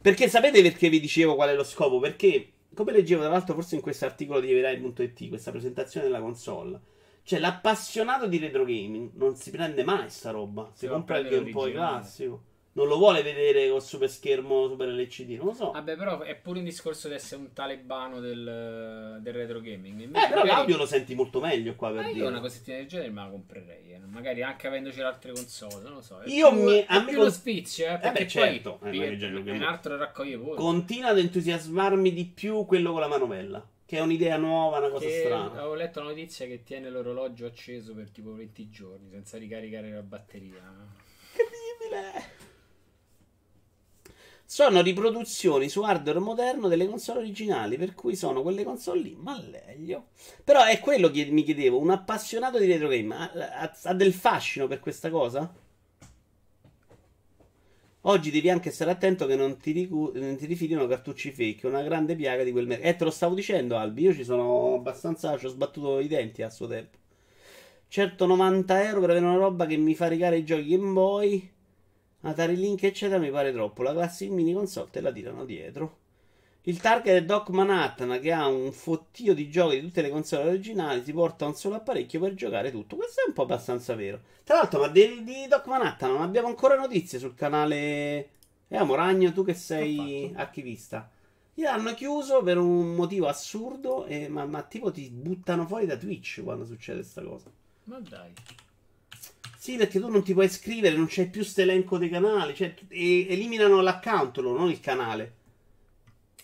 [0.00, 1.98] Perché sapete perché vi dicevo qual è lo scopo?
[1.98, 6.80] Perché, come leggevo tra l'altro forse in questo articolo di Everai.it, questa presentazione della console,
[7.22, 10.70] cioè l'appassionato di retro gaming non si prende mai sta roba.
[10.72, 12.42] Si Si compra il Game Boy classico.
[12.76, 15.70] Non lo vuole vedere col super schermo, super LCD, non lo so.
[15.70, 19.98] Vabbè, però è pure un discorso di essere un talebano del, del retro gaming.
[19.98, 22.26] eh, Invece però magari- l'audio lo senti molto meglio qua per io dire.
[22.26, 23.92] una cosettina del genere me la comprerei.
[23.94, 23.98] eh.
[24.06, 26.20] Magari anche avendoci le altre console, non lo so.
[26.20, 29.16] È Io più, mi- è più con- lo spizio, eh, perché beh, certo, poi eh,
[29.16, 30.56] che in mo- altro raccoglie pure.
[30.56, 33.66] Continua ad entusiasmarmi di più quello con la manovella.
[33.86, 35.50] Che è un'idea nuova, una cosa Che strana.
[35.52, 40.02] avevo letto una notizia che tiene l'orologio acceso per tipo 20 giorni senza ricaricare la
[40.02, 40.60] batteria.
[41.32, 42.34] Incredibile.
[44.48, 49.38] Sono riproduzioni su hardware moderno delle console originali, per cui sono quelle console lì, ma
[49.50, 50.06] meglio.
[50.44, 54.12] Però è quello che mi chiedevo, un appassionato di retro game ha, ha- ha del
[54.14, 55.52] fascino per questa cosa?
[58.02, 61.82] Oggi devi anche stare attento che non ti, ricu- non ti rifilino cartucci fake, una
[61.82, 62.88] grande piaga di quel mercato.
[62.88, 66.42] Eh, te lo stavo dicendo, Albi, io ci sono abbastanza, ci ho sbattuto i denti
[66.42, 66.96] a suo tempo.
[67.88, 71.50] Certo 90 euro per avere una roba che mi fa rigare i giochi Game Boy,
[72.26, 73.82] Atari Link eccetera mi pare troppo.
[73.82, 75.98] La classic mini console te la tirano dietro.
[76.62, 80.48] Il target è Doc Manhattan che ha un fottio di giochi di tutte le console
[80.48, 82.96] originali, ti porta un solo apparecchio per giocare tutto.
[82.96, 84.20] Questo è un po' abbastanza vero.
[84.42, 88.30] Tra l'altro, ma di, di Doc Manhattan non abbiamo ancora notizie sul canale...
[88.68, 91.08] Eh, Moragno, tu che sei archivista.
[91.54, 96.42] L'hanno chiuso per un motivo assurdo, e- ma, ma tipo ti buttano fuori da Twitch
[96.42, 97.48] quando succede questa cosa.
[97.84, 98.32] Ma dai.
[99.66, 102.72] Sì, perché tu non ti puoi iscrivere, non c'è più sto elenco dei canali, cioè
[102.88, 105.34] eliminano l'account loro, non il canale.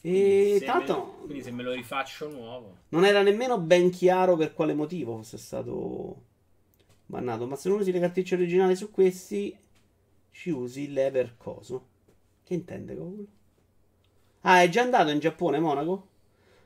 [0.00, 2.76] E Se tanto me- quindi se me lo rifaccio nuovo.
[2.88, 6.20] non era nemmeno ben chiaro per quale motivo fosse stato
[7.06, 7.46] bannato.
[7.46, 9.56] Ma se non usi le cartucce originali su questi,
[10.32, 11.86] ci usi l'Ever Coso.
[12.42, 13.26] Che intende quello?
[14.42, 16.08] Ah, è già andato in Giappone, Monaco?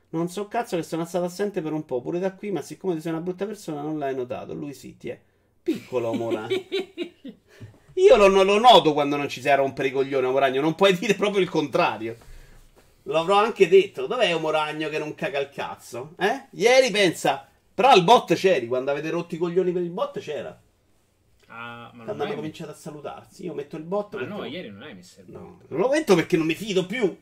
[0.09, 2.95] Non so cazzo che sono stato assente per un po', pure da qui, ma siccome
[2.95, 4.53] tu sei una brutta persona non l'hai notato.
[4.53, 5.21] Lui sì, ti è.
[5.67, 6.47] Piccolo, Mora.
[7.95, 10.61] Io lo, lo noto quando non ci sei a rompere i coglioni, Moragno.
[10.61, 12.15] Non puoi dire proprio il contrario.
[13.03, 14.07] L'avrò anche detto.
[14.07, 16.13] Dov'è un Moragno che non caga il cazzo?
[16.17, 16.45] Eh?
[16.51, 17.45] Ieri pensa.
[17.73, 18.67] Però al bot c'eri.
[18.67, 20.57] Quando avete rotto i coglioni per il bot c'era.
[21.47, 23.43] Ah, ma non Quando hanno cominciato a salutarsi.
[23.43, 24.15] Io metto il bot.
[24.15, 26.85] Ma no, ieri non hai messo il No, non lo metto perché non mi fido
[26.85, 27.13] più.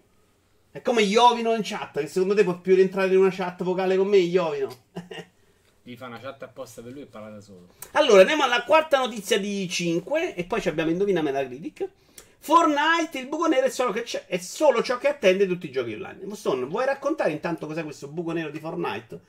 [0.70, 2.00] È come Iovino in chat.
[2.00, 4.70] Che secondo te può più rientrare in una chat vocale con me, Iovino?
[5.88, 7.68] Gli fa una chat apposta per lui e parla da solo.
[7.92, 11.88] Allora, andiamo alla quarta notizia di 5 e poi ci abbiamo Indovina Metacritic.
[12.40, 15.72] Fortnite, il buco nero è solo, che c'è- è solo ciò che attende tutti i
[15.72, 16.26] giochi online.
[16.26, 19.20] Moston, vuoi raccontare intanto cos'è questo buco nero di Fortnite?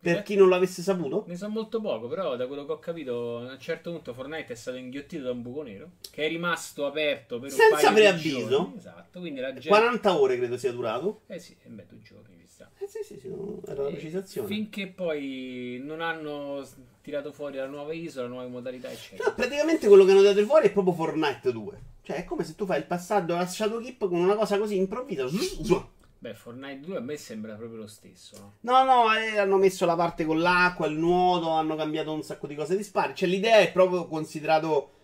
[0.00, 1.24] Per chi non l'avesse saputo?
[1.26, 4.52] Ne so molto poco, però da quello che ho capito, a un certo punto Fortnite
[4.52, 7.88] è stato inghiottito da un buco nero che è rimasto aperto per un Senza paio
[7.88, 8.48] di preavviso?
[8.48, 8.76] giorni.
[8.78, 11.22] Esatto, quindi la gente 40 ore credo sia durato.
[11.26, 12.70] Eh sì, e beh, due giorni ci sta.
[12.78, 14.48] Eh sì, sì, sì, no, era la E precisazione.
[14.48, 16.66] Finché poi non hanno
[17.02, 19.30] tirato fuori la nuova isola, nuove modalità, No, eccetera.
[19.32, 21.80] praticamente quello che hanno dato fuori è proprio Fortnite 2.
[22.02, 24.76] Cioè, è come se tu fai il passaggio a Shadow Keep con una cosa così
[24.76, 25.26] improvvisa.
[26.20, 28.52] Beh, Fortnite 2 a me sembra proprio lo stesso, no?
[28.60, 32.48] No, no, eh, hanno messo la parte con l'acqua, il nuoto, hanno cambiato un sacco
[32.48, 33.14] di cose di spari.
[33.14, 34.94] Cioè, l'idea è proprio considerato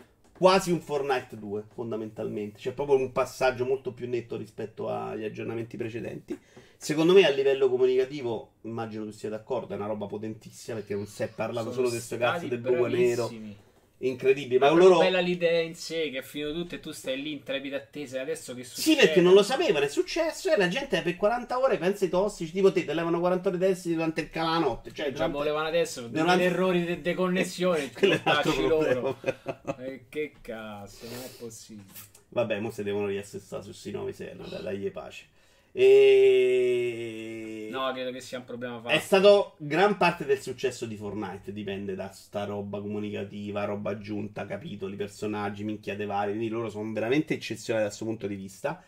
[0.44, 2.58] quasi un Fortnite 2, fondamentalmente.
[2.58, 6.38] C'è proprio un passaggio molto più netto rispetto agli aggiornamenti precedenti.
[6.76, 11.06] Secondo me, a livello comunicativo, immagino tu sia d'accordo, è una roba potentissima perché non
[11.06, 13.32] si è parlato Sono solo di questo cazzo del buco nero.
[14.06, 14.98] Incredibile, Ma loro.
[14.98, 18.18] bella l'idea in sé che è finito tutto e tu stai lì in trepida attesa
[18.18, 18.82] e adesso che succede?
[18.82, 22.10] Sì, perché non lo sapevano, è successo e la gente per 40 ore pensa ai
[22.10, 24.90] tossici, tipo te, te levano 40 ore testi durante il cala la notte.
[24.92, 28.20] Cioè, già durante- volevano adesso per durante- degli errori di deconnessione Quello
[28.68, 29.16] loro.
[29.78, 31.86] Eh, che cazzo, non è possibile.
[32.28, 35.24] Vabbè, mo se devono riassestare su sti 9 server, dai, dagli pace.
[35.76, 37.66] E...
[37.72, 38.98] No, credo che sia un problema È fatto.
[39.00, 44.94] stato gran parte del successo di Fortnite, dipende da sta roba comunicativa, roba aggiunta, capitoli,
[44.94, 48.80] personaggi, minchiate varie, quindi loro sono veramente eccezionali dal suo punto di vista.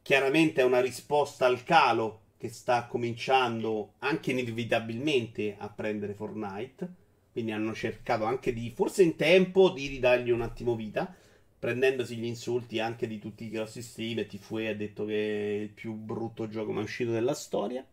[0.00, 6.88] Chiaramente è una risposta al calo che sta cominciando anche inevitabilmente a prendere Fortnite,
[7.32, 11.14] quindi hanno cercato anche di, forse in tempo, di ridargli un attimo vita,
[11.62, 14.26] prendendosi gli insulti anche di tutti i grossi streamer.
[14.26, 17.86] Tifue ha detto che è il più brutto gioco mai uscito della storia.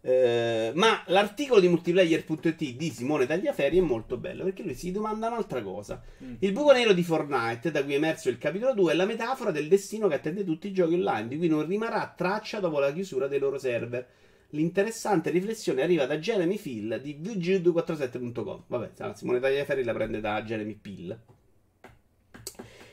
[0.00, 5.28] Eh, ma l'articolo di multiplayer.it di Simone Tagliaferri è molto bello perché lui si domanda
[5.28, 6.02] un'altra cosa.
[6.24, 6.34] Mm.
[6.40, 9.52] Il buco nero di Fortnite, da cui è emerso il capitolo 2, è la metafora
[9.52, 12.92] del destino che attende tutti i giochi online, di cui non rimarrà traccia dopo la
[12.92, 14.04] chiusura dei loro server.
[14.50, 18.64] L'interessante riflessione arriva da Jeremy Phil di VG247.com.
[18.66, 21.16] Vabbè, la Simone Tagliaferri la prende da Jeremy Pill.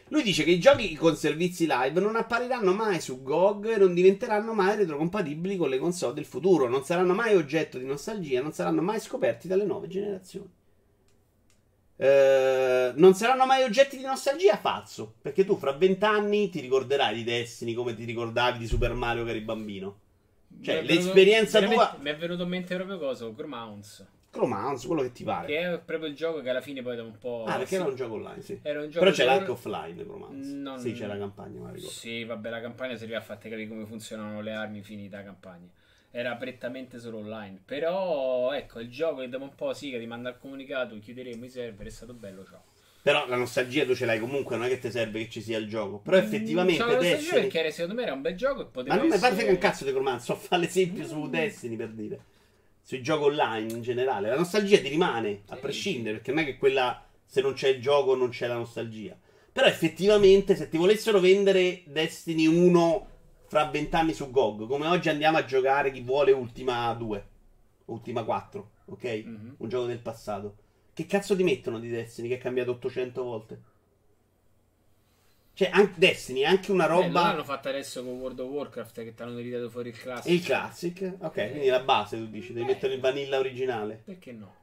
[0.09, 3.93] Lui dice che i giochi con servizi live non appariranno mai su GOG e non
[3.93, 8.51] diventeranno mai retrocompatibili con le console del futuro, non saranno mai oggetto di nostalgia, non
[8.53, 10.49] saranno mai scoperti dalle nuove generazioni.
[11.95, 14.57] Eh, non saranno mai oggetti di nostalgia?
[14.57, 19.23] Falso, perché tu fra vent'anni ti ricorderai di Destiny come ti ricordavi di Super Mario
[19.23, 19.99] che eri bambino.
[20.61, 24.05] Cioè, Mi venuto- l'esperienza veramente- tua- Mi è venuto in mente proprio cosa, Gromounds.
[24.33, 25.45] Cromance, quello che ti pare.
[25.45, 27.43] Che è proprio il gioco che alla fine poi da un po'...
[27.47, 28.59] ah, perché era un gioco online, sì.
[28.63, 30.53] era un gioco Però c'era anche offline Cromance.
[30.55, 31.89] Non- Sì, c'era la campagna, ma ricordo.
[31.91, 35.67] Sì, vabbè, la campagna serviva a farti capire come funzionano le armi finita la campagna.
[36.09, 37.61] Era prettamente solo online.
[37.63, 41.45] Però, ecco, il gioco che dopo un po' sì, che ti manda il comunicato, chiuderemo
[41.45, 42.63] i server, è stato bello, ciao.
[43.03, 45.57] Però la nostalgia tu ce l'hai comunque, non è che ti serve che ci sia
[45.57, 45.99] il gioco.
[45.99, 47.41] Però effettivamente Cioè, Destiny...
[47.41, 49.51] perché secondo me era un bel gioco e Ma poteva non mi pare essere- che
[49.51, 52.19] un cazzo di Cromance, so fare l'esempio su Destiny per dire.
[52.85, 54.27] Sui giochi online in generale.
[54.27, 55.61] La nostalgia ti rimane, a Sì.
[55.61, 59.17] prescindere, perché non è che quella, se non c'è il gioco, non c'è la nostalgia.
[59.53, 63.07] Però effettivamente, se ti volessero vendere Destiny 1
[63.47, 67.25] fra vent'anni su GOG, come oggi andiamo a giocare chi vuole Ultima 2,
[67.85, 69.03] Ultima 4, ok?
[69.25, 69.55] Mhm.
[69.59, 70.55] Un gioco del passato.
[70.93, 73.61] Che cazzo ti mettono di Destiny che è cambiato 800 volte?
[75.55, 77.07] Cioè, anche Destiny è anche una Eh, roba...
[77.07, 80.29] lo hanno fatto adesso con World of Warcraft che ti hanno ritato fuori il classico.
[80.29, 81.13] E il classic?
[81.19, 82.73] Ok, quindi la base tu dici, devi Eh.
[82.73, 84.01] mettere il vanilla originale.
[84.03, 84.55] Perché no?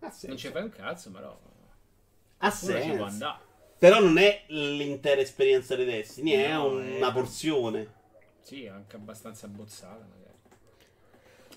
[0.00, 0.12] Ha.
[0.22, 1.38] Non ci fai un cazzo, però.
[2.38, 3.36] Ha ci può senso.
[3.78, 7.92] Però non è l'intera esperienza di Destiny, è No, una è- porzione.
[8.40, 10.21] Sì, anche abbastanza abbozzata, magari.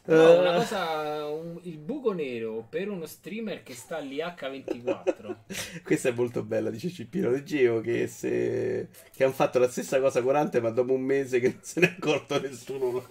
[0.07, 5.35] Eh, No, una cosa, un- il buco nero per uno streamer che sta all'H24.
[5.83, 7.29] Questa è molto bella, dice Cippino.
[7.31, 8.89] Leggevo che se...
[9.11, 11.79] che hanno fatto la stessa cosa con Ante, ma dopo un mese che non se
[11.79, 13.03] ne è accorto nessuno.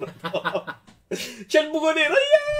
[1.47, 2.53] C'è il buco nero, yeah!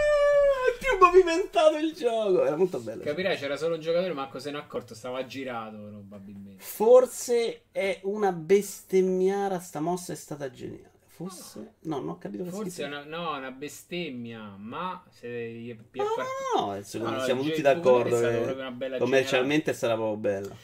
[0.65, 2.45] È più movimentato il gioco.
[2.45, 3.03] Era molto bello.
[3.03, 6.63] Capirai, c'era solo un giocatore, manco se ne è accorto, stava girato probabilmente.
[6.63, 10.93] Forse è una bestemmiara, sta mossa è stata geniale.
[11.15, 11.75] Forse...
[11.83, 15.75] No, non ho capito che Forse è una, no, una bestemmia, ma se gli è
[15.75, 20.17] No, part- no, no, secondo- No, no, siamo tutti d'accordo stata che commercialmente sarà proprio
[20.17, 20.57] bella.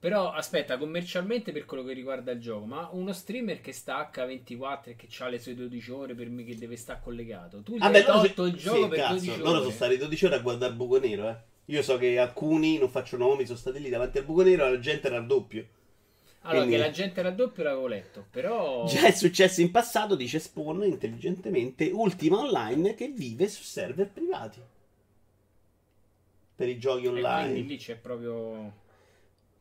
[0.00, 4.90] Però aspetta, commercialmente per quello che riguarda il gioco, ma uno streamer che sta H24
[4.90, 7.78] e che ha le sue 12 ore per me che deve stare collegato, tu gli
[7.78, 9.58] Vabbè, hai loro, tolto il sì, gioco per cazzo, 12 loro ore.
[9.60, 11.36] sono stati 12 ore a guardare il buco nero, eh.
[11.66, 14.70] Io so che alcuni, non faccio nomi, sono stati lì davanti al buco nero e
[14.70, 15.66] la gente era al doppio.
[16.42, 18.86] Allora, quindi- che la gente era doppio l'avevo letto, però...
[18.86, 24.60] Già è successo in passato, dice Spawn intelligentemente, ultima online che vive su server privati.
[26.56, 27.50] Per i giochi E online.
[27.52, 28.72] quindi lì c'è proprio...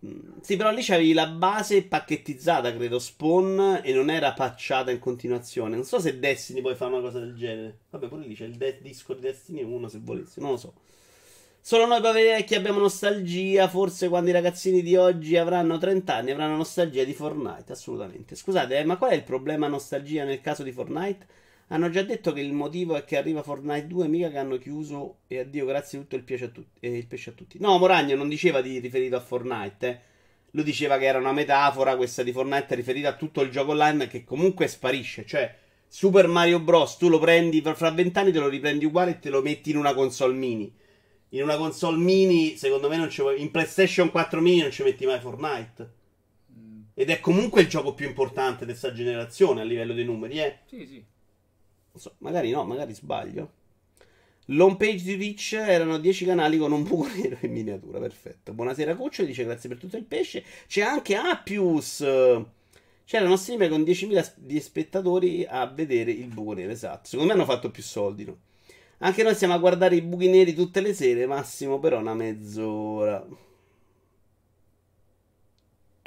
[0.06, 5.00] Mm, Sì, però lì c'avevi la base pacchettizzata, credo, Spawn, e non era patchata in
[5.00, 5.76] continuazione.
[5.76, 7.78] Non so se Destiny poi fa una cosa del genere.
[7.90, 10.74] Vabbè, pure lì c'è il de- disco di Destiny 1, se volessi, non lo so.
[11.68, 16.32] Solo noi poveri vecchi abbiamo nostalgia, forse quando i ragazzini di oggi avranno 30 anni
[16.32, 18.36] avranno nostalgia di Fortnite, assolutamente.
[18.36, 21.28] Scusate, eh, ma qual è il problema nostalgia nel caso di Fortnite?
[21.68, 25.18] Hanno già detto che il motivo è che arriva Fortnite 2, mica che hanno chiuso
[25.28, 27.58] e addio grazie tutto il, a tutti, e il pesce a tutti.
[27.60, 30.00] No, Moragno non diceva di riferito a Fortnite, eh.
[30.52, 34.08] Lui diceva che era una metafora questa di Fortnite riferita a tutto il gioco online
[34.08, 35.54] che comunque sparisce, cioè
[35.86, 36.96] Super Mario Bros.
[36.96, 39.94] tu lo prendi fra vent'anni te lo riprendi uguale e te lo metti in una
[39.94, 40.86] console mini.
[41.30, 44.84] In una console mini, secondo me non ci vuoi in PlayStation 4 mini non ci
[44.84, 45.92] metti mai Fortnite.
[46.58, 50.40] Mm, Ed è comunque il gioco più importante di questa generazione a livello dei numeri,
[50.40, 50.60] eh.
[50.68, 51.04] Sì, sì.
[51.96, 53.52] So, magari no, magari sbaglio.
[54.52, 58.54] L'home page di Twitch erano 10 canali con un buco nero in miniatura, perfetto.
[58.54, 60.44] Buonasera Cuccio, dice grazie per tutto il pesce.
[60.68, 62.04] C'è anche Appius.
[63.06, 67.08] C'erano streamer con 10.000 s- di spettatori a vedere il buco nero, esatto.
[67.08, 68.38] Secondo me hanno fatto più soldi, no?
[69.00, 73.26] Anche noi stiamo a guardare i buchi neri tutte le sere, massimo però una mezz'ora.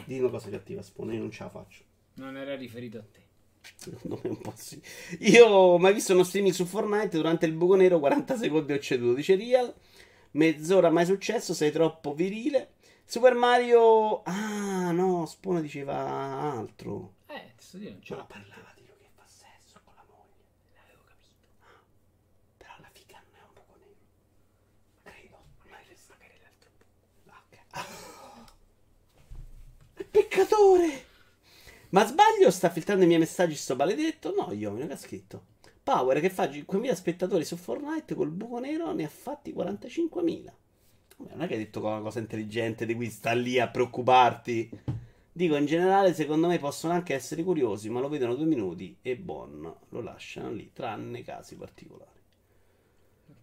[0.05, 1.83] Dì una cosa cattiva, Spone, io non ce la faccio.
[2.14, 3.20] Non era riferito a te.
[3.76, 4.81] Secondo me un po' sì.
[5.20, 8.79] Io ho mai visto uno streaming su Fortnite durante il buco nero, 40 secondi ho
[8.79, 9.72] ceduto, dice Real.
[10.33, 12.74] Mezz'ora mai successo, sei troppo virile.
[13.05, 14.22] Super Mario...
[14.22, 15.96] Ah, no, Spone diceva
[16.53, 17.14] altro.
[17.26, 18.24] Eh, sto dire non ce l'ho.
[18.26, 20.46] parlava di lui che fa sesso con la moglie.
[20.74, 21.48] L'avevo capito.
[21.61, 21.83] Ah,
[22.57, 23.98] però la figa non è un buco nero.
[25.03, 25.37] Credo.
[25.64, 27.31] Ormai resta magari l'altro buco.
[27.31, 27.59] Ah, ok.
[27.70, 27.87] Ah.
[30.11, 31.04] È peccatore!
[31.90, 32.52] Ma sbaglio?
[32.52, 34.32] Sta filtrando i miei messaggi sto maledetto?
[34.32, 35.46] No, io che ha scritto.
[35.82, 40.52] Power che fa 5.000 spettatori su Fortnite col buco nero ne ha fatti 45.000.
[41.16, 44.70] Vabbè, non è che hai detto una cosa intelligente di cui sta lì a preoccuparti.
[45.32, 49.16] Dico, in generale, secondo me possono anche essere curiosi, ma lo vedono due minuti e
[49.16, 52.18] bon, lo lasciano lì, tranne casi particolari.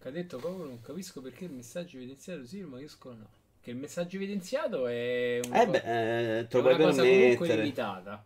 [0.00, 3.37] Ha detto Coco, non capisco perché il messaggio evidenziato sì, il maiuscolo no.
[3.68, 8.24] Che il messaggio evidenziato è una, Eh beh, eh, è una cosa comunque limitata.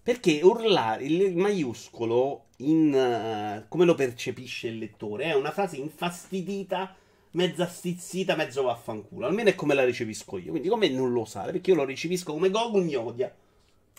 [0.00, 6.94] Perché urlare il maiuscolo in eh, come lo percepisce il lettore è una frase infastidita,
[7.32, 9.26] mezza stizzita, mezzo vaffanculo.
[9.26, 10.52] Almeno è come la ricevisco io.
[10.52, 11.50] Quindi come non lo usare?
[11.50, 13.34] Perché io lo ricevisco come Goku mi odia.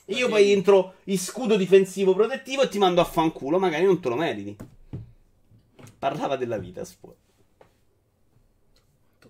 [0.05, 3.99] E io poi entro in scudo difensivo protettivo e ti mando a fanculo, magari non
[3.99, 4.55] te lo meriti.
[5.99, 7.26] Parlava della vita, spo- Ho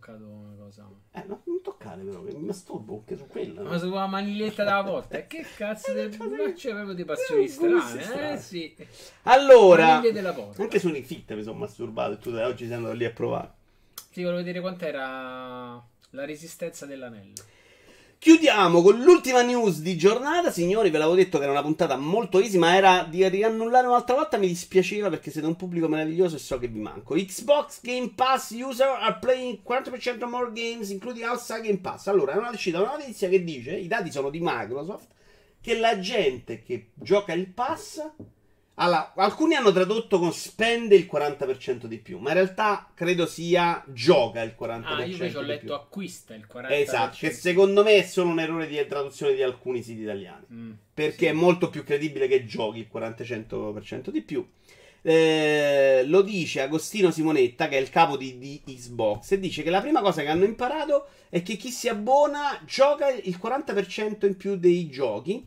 [0.08, 0.90] toccato una cosa.
[1.12, 3.62] Eh, no, non toccare però, mi masturbo anche su quella.
[3.64, 5.26] Ma sulla maniglietta della porta.
[5.26, 8.34] Che cazzo cosa- Ma c'è proprio dei passioni Eh, gusti strane, strani.
[8.34, 8.76] eh sì.
[9.24, 10.02] Allora,
[10.58, 13.52] anche su Unifit mi sono masturbato e tu da oggi sei andato lì a provare.
[14.12, 17.34] Ti volevo vedere quant'era la resistenza dell'anello.
[18.20, 20.90] Chiudiamo con l'ultima news di giornata, signori.
[20.90, 24.38] Ve l'avevo detto che era una puntata molto easy, ma era di riannullare un'altra volta.
[24.38, 27.14] Mi dispiaceva perché siete un pubblico meraviglioso e so che vi manco.
[27.14, 32.08] Xbox Game Pass user are playing 40% more games, including outside Game Pass.
[32.08, 35.10] Allora, è una uscita una notizia che dice: i dati sono di Microsoft.
[35.62, 38.02] Che la gente che gioca il pass.
[38.80, 43.84] Allora, alcuni hanno tradotto con spende il 40% di più, ma in realtà credo sia
[43.88, 45.74] gioca il 40% Ah, io invece ho letto più.
[45.74, 46.66] acquista il 40%.
[46.70, 50.46] Esatto, che secondo me è solo un errore di traduzione di alcuni siti italiani.
[50.54, 51.26] Mm, Perché sì.
[51.26, 54.48] è molto più credibile che giochi il 40% di più.
[55.02, 59.70] Eh, lo dice Agostino Simonetta, che è il capo di, di Xbox, e dice che
[59.72, 64.38] la prima cosa che hanno imparato è che chi si abbona gioca il 40% in
[64.38, 65.46] più dei giochi,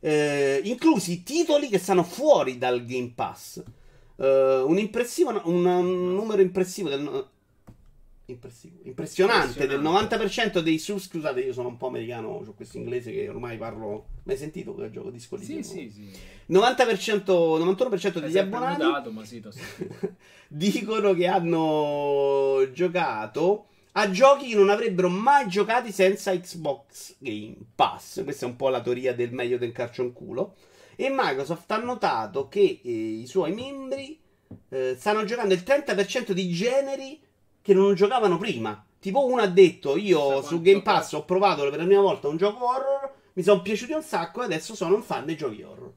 [0.00, 3.62] eh, inclusi i titoli che stanno fuori dal Game Pass.
[4.16, 7.26] Eh, un, impressivo, un, un numero impressivo del,
[8.26, 10.58] impressivo, impressionante del Impressionante.
[10.58, 10.98] 90% dei sub.
[10.98, 14.06] Scusate, io sono un po' americano, ho questo inglese che ormai parlo.
[14.24, 16.10] Mai sentito che gioco di Sì, sì, sì.
[16.50, 17.22] 90%,
[17.58, 19.42] 91% È degli abbonati mudato, ma sì,
[20.48, 23.66] dicono che hanno giocato
[24.00, 28.22] a giochi che non avrebbero mai giocati senza Xbox Game Pass.
[28.22, 30.54] Questa è un po' la teoria del meglio del carcionculo.
[30.94, 34.20] E Microsoft ha notato che eh, i suoi membri
[34.68, 37.20] eh, stanno giocando il 30% di generi
[37.60, 38.84] che non giocavano prima.
[39.00, 42.36] Tipo uno ha detto, io su Game Pass ho provato per la prima volta un
[42.36, 45.92] gioco horror, mi sono piaciuti un sacco e adesso sono un fan dei giochi horror.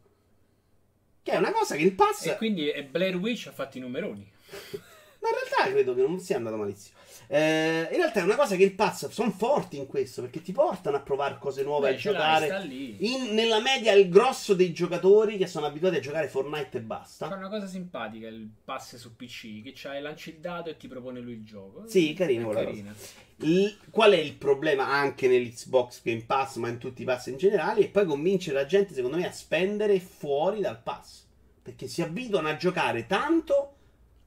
[1.21, 2.25] Che è una cosa che il pass...
[2.25, 4.27] e quindi e Blair Witch ha fatto i numeroni.
[5.21, 6.97] Ma in realtà credo che non sia andato malissimo.
[7.33, 10.51] Eh, in realtà è una cosa che il pass sono forti in questo perché ti
[10.51, 12.65] portano a provare cose nuove Beh, a giocare.
[12.65, 17.29] In- nella media, il grosso dei giocatori che sono abituati a giocare Fortnite e basta.
[17.29, 20.89] Fa una cosa simpatica il pass su PC che c'hai lanci il dado e ti
[20.89, 21.87] propone lui il gioco.
[21.87, 22.93] Sì, carino quella carina.
[23.37, 27.37] Il- qual è il problema anche nell'Xbox Game Pass, ma in tutti i pass in
[27.37, 27.79] generale?
[27.79, 31.23] E poi convincere la gente, secondo me, a spendere fuori dal pass.
[31.63, 33.75] Perché si abituano a giocare tanto,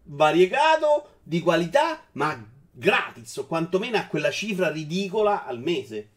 [0.05, 6.09] variegato, di qualità, ma gratis, o quantomeno a quella cifra ridicola al mese.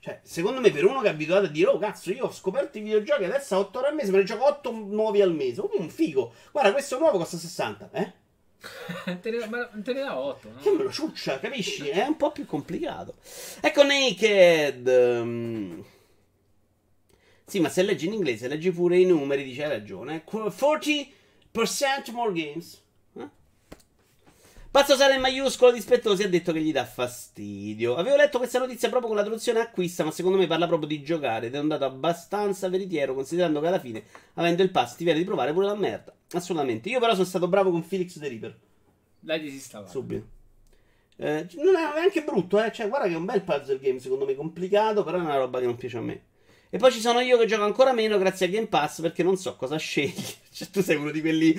[0.00, 2.78] Cioè, secondo me, per uno che è abituato a dire, oh cazzo, io ho scoperto
[2.78, 5.60] i videogiochi, adesso a 8 ore al mese, me ne gioco 8 nuovi al mese.
[5.60, 6.32] Oh, un figo.
[6.52, 8.12] Guarda, questo nuovo costa 60, eh?
[9.20, 10.52] te, ne, ma te ne dà 8.
[10.62, 11.88] Che me lo ciuccia, capisci?
[11.88, 13.16] È un po' più complicato.
[13.60, 14.86] Ecco Naked.
[14.86, 15.84] ehm.
[17.44, 20.24] Sì, ma se leggi in inglese, leggi pure i numeri, dice hai ragione.
[20.24, 21.10] 40%
[22.12, 22.80] more games.
[24.72, 27.96] Pazzo Sara in maiuscolo dispettosi ha detto che gli dà fastidio.
[27.96, 31.02] Avevo letto questa notizia proprio con la traduzione acquista, ma secondo me parla proprio di
[31.02, 34.04] giocare ed è un dato abbastanza veritiero, considerando che alla fine,
[34.34, 36.14] avendo il pass, ti viene di provare pure la merda.
[36.30, 36.88] Assolutamente.
[36.88, 38.58] Io però sono stato bravo con Felix the Reaper.
[39.18, 39.90] Dai disinstallare.
[39.90, 40.26] Subito.
[41.16, 42.70] Eh, non è neanche brutto, eh.
[42.70, 45.58] Cioè, guarda che è un bel puzzle game, secondo me complicato, però è una roba
[45.58, 46.22] che non piace a me.
[46.70, 49.36] E poi ci sono io che gioco ancora meno grazie al Game Pass perché non
[49.36, 50.22] so cosa scegli.
[50.52, 51.58] Cioè, tu sei uno di quelli.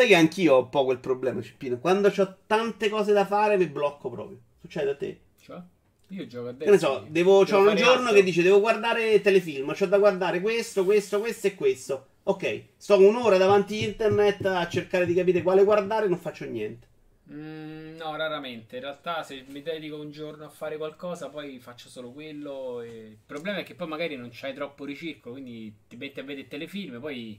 [0.00, 1.78] Sai che anch'io ho un po' quel problema, Cippino.
[1.78, 4.38] Quando ho tante cose da fare, mi blocco proprio.
[4.58, 5.20] Succede a te?
[5.38, 5.60] Cioè,
[6.08, 8.14] io gioco a Che ne so, devo, c'ho un giorno altro.
[8.14, 12.06] che dice devo guardare telefilm, c'ho da guardare questo, questo, questo e questo.
[12.22, 16.86] Ok, sto un'ora davanti internet a cercare di capire quale guardare e non faccio niente.
[17.30, 18.76] Mm, no, raramente.
[18.76, 22.80] In realtà, se mi dedico un giorno a fare qualcosa, poi faccio solo quello.
[22.80, 22.88] E...
[22.88, 26.48] Il problema è che poi magari non c'hai troppo ricircolo, quindi ti metti a vedere
[26.48, 27.38] telefilm, poi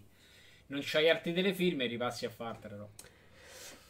[0.71, 2.89] non c'hai altri telefilm e ripassi a fartelo.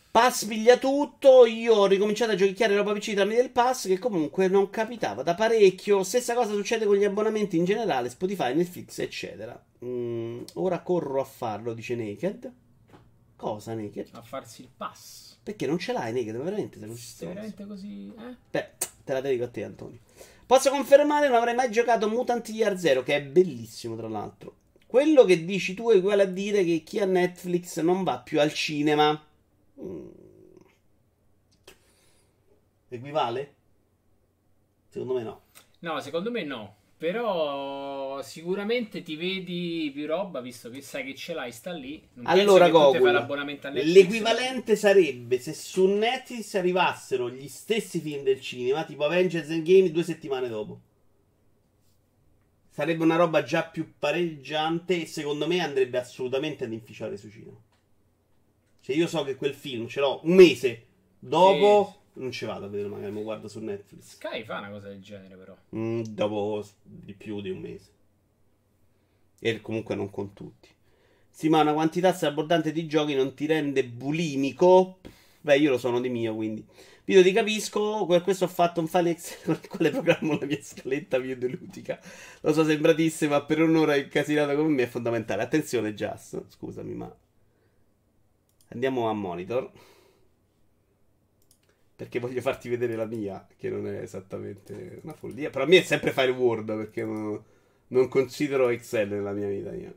[0.09, 1.45] Pass piglia tutto.
[1.45, 5.35] Io ho ricominciato a giochicchiare roba PC tramite il pass, che comunque non capitava da
[5.35, 6.03] parecchio.
[6.03, 9.63] Stessa cosa succede con gli abbonamenti in generale, Spotify, Netflix, eccetera.
[9.85, 12.51] Mm, ora corro a farlo, dice Naked.
[13.37, 14.09] Cosa, Naked?
[14.11, 15.37] A farsi il pass.
[15.41, 16.35] Perché non ce l'hai, Naked?
[16.35, 18.13] Veramente sei così Sei veramente così?
[18.17, 18.35] Eh?
[18.51, 18.69] Beh,
[19.05, 19.99] te la dedico a te, Antonio.
[20.45, 24.55] Posso confermare, non avrei mai giocato Mutant Year Zero, che è bellissimo, tra l'altro.
[24.91, 28.41] Quello che dici tu è uguale a dire che chi ha Netflix non va più
[28.41, 29.25] al cinema.
[29.81, 30.09] Mm.
[32.89, 33.53] Equivale?
[34.89, 35.41] Secondo me no.
[35.79, 36.75] No, secondo me no.
[36.97, 42.05] Però sicuramente ti vedi più roba, visto che sai che ce l'hai, sta lì.
[42.15, 43.25] Non Allora, Gogol,
[43.71, 50.03] l'equivalente sarebbe se su Netflix arrivassero gli stessi film del cinema, tipo Avengers Endgame, due
[50.03, 50.81] settimane dopo.
[52.73, 57.57] Sarebbe una roba già più pareggiante e secondo me andrebbe assolutamente ad inficiare su cinema.
[58.79, 60.85] Cioè io so che quel film ce l'ho un mese
[61.19, 64.13] dopo, non ci vado a vedere magari, lo guardo su Netflix.
[64.13, 65.55] Sky fa una cosa del genere, però.
[65.75, 67.91] Mm, dopo di più di un mese.
[69.37, 70.69] E comunque non con tutti.
[71.29, 74.99] Sì, ma una quantità strabortante di giochi non ti rende bulimico.
[75.41, 76.63] Beh, io lo sono di mio, quindi.
[77.03, 78.05] Video ti capisco.
[78.05, 81.99] Per questo ho fatto un file Excel con il quale programmo la mia scaletta videoludica.
[82.41, 85.41] Lo so, sembratissimo, ma per un'ora incasinato come me è fondamentale.
[85.41, 86.43] Attenzione, Just.
[86.49, 87.15] Scusami, ma.
[88.69, 89.71] Andiamo a monitor.
[91.95, 95.49] Perché voglio farti vedere la mia, che non è esattamente una follia.
[95.49, 97.43] Però a me è sempre file Word, perché non,
[97.87, 99.73] non considero Excel nella mia vita.
[99.73, 99.93] Io.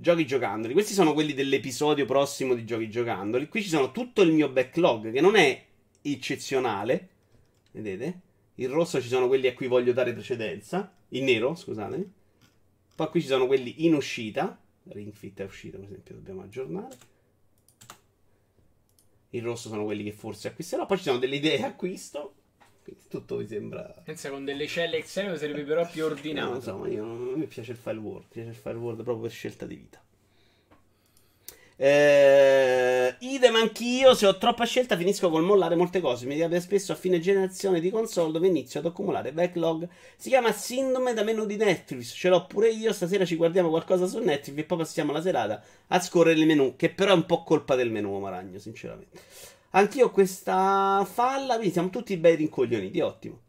[0.00, 0.74] Giochi giocandoli.
[0.74, 3.48] Questi sono quelli dell'episodio prossimo di Giochi giocandoli.
[3.48, 5.66] Qui ci sono tutto il mio backlog, che non è
[6.00, 7.08] eccezionale.
[7.72, 8.20] Vedete?
[8.54, 10.94] In rosso ci sono quelli a cui voglio dare precedenza.
[11.08, 12.12] In nero, scusatemi.
[12.94, 14.56] Poi qui ci sono quelli in uscita.
[14.84, 16.96] Ring Fit è uscito, per esempio, dobbiamo aggiornare.
[19.30, 20.86] Il rosso sono quelli che forse acquisterò.
[20.86, 22.34] Poi ci sono delle idee acquisto.
[22.88, 23.82] Quindi tutto mi sembra.
[24.04, 26.52] Pensa con delle celle Excel sarebbe però più ordinato.
[26.52, 28.26] non so, ma io a me piace il file Word.
[28.30, 30.02] Piace il file Word proprio per scelta di vita.
[31.80, 34.12] Eh, idem anch'io.
[34.14, 36.26] Se ho troppa scelta, finisco col mollare molte cose.
[36.26, 39.88] Mi capita spesso a fine generazione di console dove inizio ad accumulare backlog.
[40.16, 42.12] Si chiama Sindrome da menu di Netflix.
[42.16, 42.92] Ce l'ho pure io.
[42.92, 46.74] Stasera ci guardiamo qualcosa su Netflix e poi passiamo la serata a scorrere il menu.
[46.74, 49.20] Che però è un po' colpa del menu, Maragno, sinceramente.
[49.70, 51.54] Anch'io ho questa falla.
[51.54, 53.00] Quindi siamo tutti bei rincoglioniti.
[53.00, 53.40] Ottimo.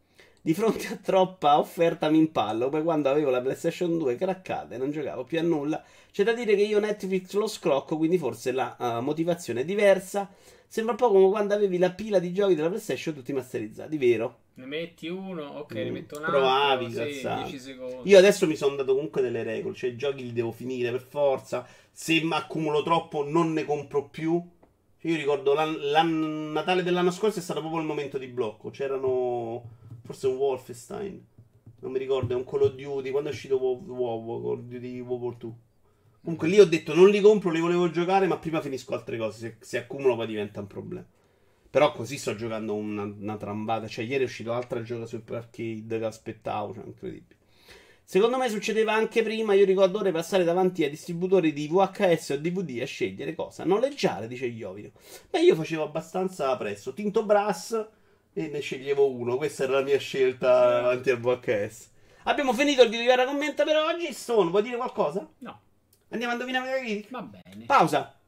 [0.42, 4.78] Di fronte a troppa offerta mi impallo, come quando avevo la PlayStation 2 craccata e
[4.78, 5.84] non giocavo più a nulla.
[6.12, 10.30] C'è da dire che io Netflix lo scrocco, quindi forse la eh, motivazione è diversa.
[10.68, 14.38] Sembra un po' come quando avevi la pila di giochi della PlayStation tutti masterizzati, vero?
[14.56, 16.40] Ne metti uno, ok, ne Mm, metto un altro.
[16.40, 17.44] provavi, sì, cazzate.
[17.44, 18.10] 10 secondi.
[18.10, 21.02] Io adesso mi sono dato comunque delle regole, cioè i giochi li devo finire per
[21.02, 21.66] forza.
[21.92, 24.42] Se mi accumulo troppo non ne compro più.
[25.04, 28.70] Io ricordo l'an- l'an- Natale dell'anno scorso è stato proprio il momento di blocco.
[28.70, 29.64] C'erano
[30.10, 31.24] forse un Wolfenstein.
[31.82, 33.12] Non mi ricordo, è un Call of Duty.
[33.12, 35.52] Quando è uscito WoW, WoW Call of Duty World War 2.
[36.24, 39.38] Comunque lì ho detto non li compro, li volevo giocare, ma prima finisco altre cose.
[39.38, 41.06] Se, se accumulo poi diventa un problema.
[41.70, 43.88] Però così sto giocando una, una trambata.
[43.88, 46.74] Cioè, ieri è uscito l'altra gioca Super Arcade che aspettavo.
[46.74, 47.38] Cioè, incredibile.
[48.04, 49.54] Secondo me succedeva anche prima.
[49.54, 54.28] Io ricordo ora passare davanti ai distributori di VHS o DVD a scegliere cosa noleggiare,
[54.28, 54.90] dice Iovino.
[55.30, 56.94] Beh, io facevo abbastanza presto.
[56.94, 57.98] Tinto Brass
[58.44, 59.36] e ne sceglievo uno.
[59.36, 60.48] Questa era la mia scelta
[60.82, 61.90] davanti al VHS.
[62.24, 64.14] Abbiamo finito il video di commenta per oggi.
[64.14, 65.28] Stone, vuoi dire qualcosa?
[65.40, 65.60] No,
[66.10, 67.20] Andiamo a indovinare la critica?
[67.20, 67.66] va bene.
[67.66, 68.19] Pausa.